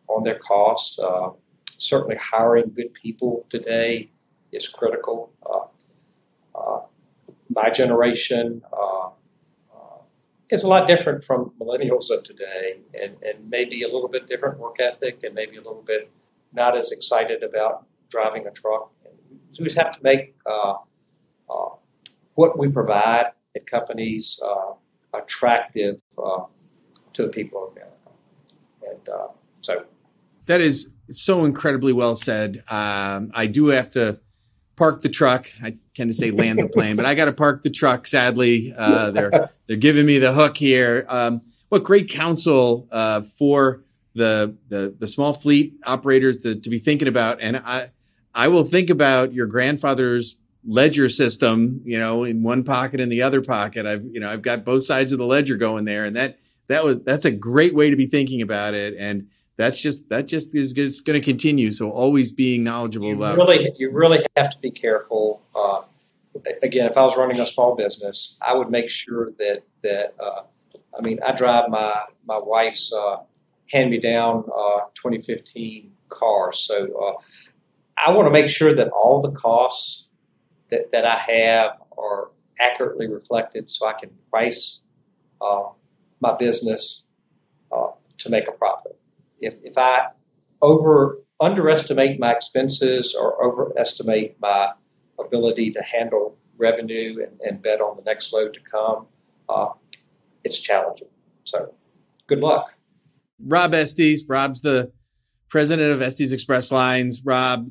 on 0.08 0.24
their 0.24 0.38
costs. 0.38 0.98
Uh, 0.98 1.30
certainly, 1.76 2.16
hiring 2.16 2.70
good 2.74 2.92
people 2.94 3.46
today 3.50 4.10
is 4.52 4.66
critical. 4.66 5.30
Uh, 5.44 6.58
uh, 6.58 6.80
my 7.50 7.70
generation 7.70 8.62
uh, 10.50 10.54
uh, 10.54 10.56
is 10.56 10.64
a 10.64 10.68
lot 10.68 10.88
different 10.88 11.24
from 11.24 11.52
millennials 11.60 12.10
of 12.10 12.22
today, 12.22 12.78
and, 13.02 13.16
and 13.22 13.50
maybe 13.50 13.82
a 13.82 13.88
little 13.88 14.08
bit 14.08 14.26
different 14.26 14.58
work 14.58 14.76
ethic, 14.80 15.20
and 15.24 15.34
maybe 15.34 15.56
a 15.56 15.60
little 15.60 15.84
bit 15.86 16.10
not 16.52 16.76
as 16.76 16.92
excited 16.92 17.42
about 17.42 17.86
driving 18.10 18.46
a 18.46 18.50
truck. 18.50 18.90
So 19.52 19.60
we 19.60 19.64
just 19.64 19.78
have 19.78 19.92
to 19.92 20.02
make 20.02 20.34
uh, 20.46 20.74
what 22.34 22.58
we 22.58 22.68
provide 22.68 23.26
at 23.56 23.66
companies 23.66 24.40
attractive 25.14 26.00
uh, 26.18 26.44
to 27.12 27.22
the 27.22 27.28
people 27.28 27.66
of 27.66 27.72
America. 27.72 27.94
And 28.90 29.08
uh, 29.08 29.28
so 29.60 29.84
that 30.46 30.60
is 30.60 30.90
so 31.10 31.44
incredibly 31.44 31.92
well 31.92 32.16
said. 32.16 32.62
Um, 32.68 33.30
I 33.34 33.46
do 33.46 33.68
have 33.68 33.90
to 33.92 34.20
park 34.78 35.02
the 35.02 35.08
truck. 35.08 35.50
I 35.62 35.76
tend 35.94 36.10
to 36.10 36.14
say 36.14 36.30
land 36.30 36.58
the 36.58 36.68
plane, 36.68 36.96
but 36.96 37.04
I 37.04 37.14
got 37.14 37.26
to 37.26 37.32
park 37.32 37.62
the 37.62 37.70
truck. 37.70 38.06
Sadly, 38.06 38.72
uh, 38.76 39.10
they're 39.10 39.50
they're 39.66 39.76
giving 39.76 40.06
me 40.06 40.18
the 40.18 40.32
hook 40.32 40.56
here. 40.56 41.04
Um, 41.08 41.42
what 41.68 41.84
great 41.84 42.08
counsel 42.08 42.88
uh, 42.90 43.22
for 43.22 43.82
the, 44.14 44.56
the 44.68 44.94
the 44.98 45.06
small 45.06 45.34
fleet 45.34 45.74
operators 45.84 46.38
to, 46.38 46.54
to 46.54 46.70
be 46.70 46.78
thinking 46.78 47.08
about, 47.08 47.40
and 47.40 47.56
I 47.58 47.90
I 48.34 48.48
will 48.48 48.64
think 48.64 48.90
about 48.90 49.32
your 49.32 49.46
grandfather's 49.46 50.36
ledger 50.66 51.08
system, 51.08 51.80
you 51.84 51.98
know, 51.98 52.24
in 52.24 52.42
one 52.42 52.62
pocket 52.62 53.00
and 53.00 53.10
the 53.10 53.22
other 53.22 53.40
pocket. 53.40 53.86
I've, 53.86 54.04
you 54.04 54.20
know, 54.20 54.30
I've 54.30 54.42
got 54.42 54.64
both 54.64 54.84
sides 54.84 55.12
of 55.12 55.18
the 55.18 55.24
ledger 55.24 55.56
going 55.56 55.84
there. 55.84 56.04
And 56.04 56.14
that, 56.16 56.38
that 56.66 56.84
was, 56.84 57.00
that's 57.02 57.24
a 57.24 57.30
great 57.30 57.74
way 57.74 57.90
to 57.90 57.96
be 57.96 58.06
thinking 58.06 58.42
about 58.42 58.74
it. 58.74 58.94
And 58.98 59.28
that's 59.58 59.78
just, 59.78 60.08
that 60.08 60.26
just 60.26 60.54
is, 60.54 60.72
is 60.72 61.00
going 61.00 61.20
to 61.20 61.24
continue. 61.24 61.70
So 61.72 61.90
always 61.90 62.30
being 62.30 62.64
knowledgeable 62.64 63.08
you 63.08 63.16
about 63.16 63.36
really, 63.36 63.70
you 63.76 63.90
really 63.90 64.24
have 64.36 64.50
to 64.50 64.58
be 64.60 64.70
careful. 64.70 65.42
Uh, 65.54 65.82
again, 66.62 66.86
if 66.86 66.96
I 66.96 67.02
was 67.02 67.16
running 67.16 67.40
a 67.40 67.46
small 67.46 67.74
business, 67.74 68.36
I 68.40 68.54
would 68.54 68.70
make 68.70 68.88
sure 68.88 69.32
that, 69.38 69.62
that, 69.82 70.14
uh, 70.18 70.42
I 70.96 71.02
mean, 71.02 71.18
I 71.26 71.32
drive 71.32 71.68
my, 71.68 72.04
my 72.24 72.38
wife's, 72.38 72.92
uh, 72.92 73.16
hand 73.70 73.90
me 73.90 73.98
down, 73.98 74.44
uh, 74.46 74.80
2015 74.94 75.92
car. 76.08 76.52
So, 76.52 77.18
uh, 77.18 77.22
I 78.02 78.12
want 78.12 78.26
to 78.26 78.30
make 78.30 78.48
sure 78.48 78.74
that 78.76 78.88
all 78.88 79.20
the 79.20 79.32
costs 79.32 80.06
that, 80.70 80.92
that 80.92 81.04
I 81.04 81.16
have 81.16 81.80
are 81.96 82.30
accurately 82.60 83.08
reflected 83.08 83.68
so 83.68 83.86
I 83.86 83.94
can 83.94 84.10
price 84.30 84.80
uh, 85.40 85.64
my 86.20 86.36
business 86.36 87.04
uh, 87.72 87.88
to 88.18 88.30
make 88.30 88.48
a 88.48 88.52
profit. 88.52 88.97
If, 89.40 89.54
if 89.62 89.78
I 89.78 90.08
over 90.60 91.18
underestimate 91.40 92.18
my 92.18 92.32
expenses 92.32 93.14
or 93.18 93.44
overestimate 93.44 94.36
my 94.40 94.72
ability 95.18 95.72
to 95.72 95.82
handle 95.82 96.36
revenue 96.56 97.24
and, 97.24 97.40
and 97.40 97.62
bet 97.62 97.80
on 97.80 97.96
the 97.96 98.02
next 98.02 98.32
load 98.32 98.54
to 98.54 98.60
come, 98.60 99.06
uh, 99.48 99.68
it's 100.44 100.58
challenging. 100.58 101.08
So, 101.44 101.74
good 102.26 102.40
luck. 102.40 102.72
Rob 103.44 103.72
Estes. 103.74 104.24
Rob's 104.28 104.60
the 104.60 104.92
president 105.48 105.92
of 105.92 106.02
Estes 106.02 106.32
Express 106.32 106.72
Lines. 106.72 107.24
Rob, 107.24 107.70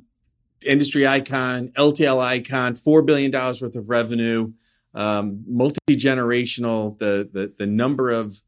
industry 0.66 1.06
icon, 1.06 1.70
LTL 1.70 2.20
icon, 2.20 2.74
$4 2.74 3.06
billion 3.06 3.32
worth 3.32 3.76
of 3.76 3.90
revenue, 3.90 4.54
um, 4.94 5.44
multi 5.48 5.80
generational. 5.92 6.98
The, 6.98 7.30
the, 7.32 7.54
the 7.58 7.68
number 7.68 8.10
of 8.10 8.42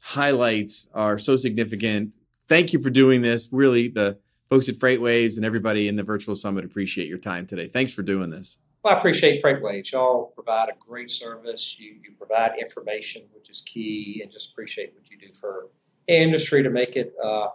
highlights 0.00 0.88
are 0.94 1.18
so 1.18 1.36
significant. 1.36 2.14
Thank 2.52 2.72
you 2.72 2.80
for 2.82 2.90
doing 2.90 3.22
this. 3.22 3.48
Really, 3.50 3.88
the 3.88 4.18
folks 4.50 4.68
at 4.68 4.74
FreightWaves 4.74 5.36
and 5.36 5.44
everybody 5.44 5.88
in 5.88 5.96
the 5.96 6.02
virtual 6.02 6.36
summit 6.36 6.64
appreciate 6.64 7.08
your 7.08 7.18
time 7.18 7.46
today. 7.46 7.66
Thanks 7.66 7.94
for 7.94 8.02
doing 8.02 8.28
this. 8.28 8.58
Well, 8.84 8.94
I 8.94 8.98
appreciate 8.98 9.42
FreightWaves. 9.42 9.92
Y'all 9.92 10.32
provide 10.34 10.68
a 10.68 10.72
great 10.78 11.10
service. 11.10 11.78
You, 11.78 11.94
you 12.02 12.12
provide 12.18 12.52
information, 12.60 13.22
which 13.34 13.48
is 13.48 13.60
key, 13.60 14.20
and 14.22 14.30
just 14.30 14.50
appreciate 14.50 14.92
what 14.94 15.10
you 15.10 15.16
do 15.18 15.32
for 15.32 15.68
industry 16.08 16.62
to 16.62 16.70
make 16.70 16.96
it 16.96 17.14
uh, 17.24 17.48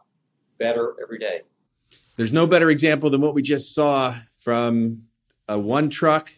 better 0.58 0.96
every 1.02 1.20
day 1.20 1.42
there's 2.18 2.34
no 2.34 2.46
better 2.48 2.70
example 2.70 3.10
than 3.10 3.22
what 3.22 3.34
we 3.34 3.42
just 3.42 3.74
saw 3.74 4.18
from 4.38 5.04
a 5.48 5.58
one 5.58 5.90
truck. 5.90 6.32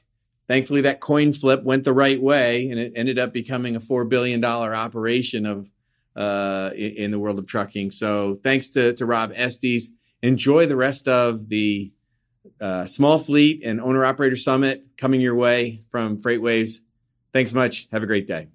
Thankfully, 0.47 0.81
that 0.81 0.99
coin 0.99 1.31
flip 1.31 1.63
went 1.63 1.83
the 1.83 1.93
right 1.93 2.21
way, 2.21 2.69
and 2.69 2.79
it 2.79 2.93
ended 2.95 3.17
up 3.17 3.33
becoming 3.33 3.75
a 3.75 3.79
four 3.79 4.03
billion 4.03 4.41
dollar 4.41 4.75
operation 4.75 5.45
of 5.45 5.67
uh, 6.15 6.71
in 6.75 7.11
the 7.11 7.19
world 7.19 7.39
of 7.39 7.47
trucking. 7.47 7.91
So, 7.91 8.39
thanks 8.43 8.67
to, 8.69 8.93
to 8.93 9.05
Rob 9.05 9.31
Estes. 9.35 9.89
Enjoy 10.21 10.65
the 10.65 10.75
rest 10.75 11.07
of 11.07 11.47
the 11.49 11.91
uh, 12.59 12.85
small 12.85 13.19
fleet 13.19 13.61
and 13.63 13.79
owner 13.79 14.03
operator 14.03 14.35
summit 14.35 14.85
coming 14.97 15.21
your 15.21 15.35
way 15.35 15.83
from 15.89 16.17
FreightWaves. 16.17 16.79
Thanks 17.33 17.53
much. 17.53 17.87
Have 17.91 18.03
a 18.03 18.07
great 18.07 18.27
day. 18.27 18.49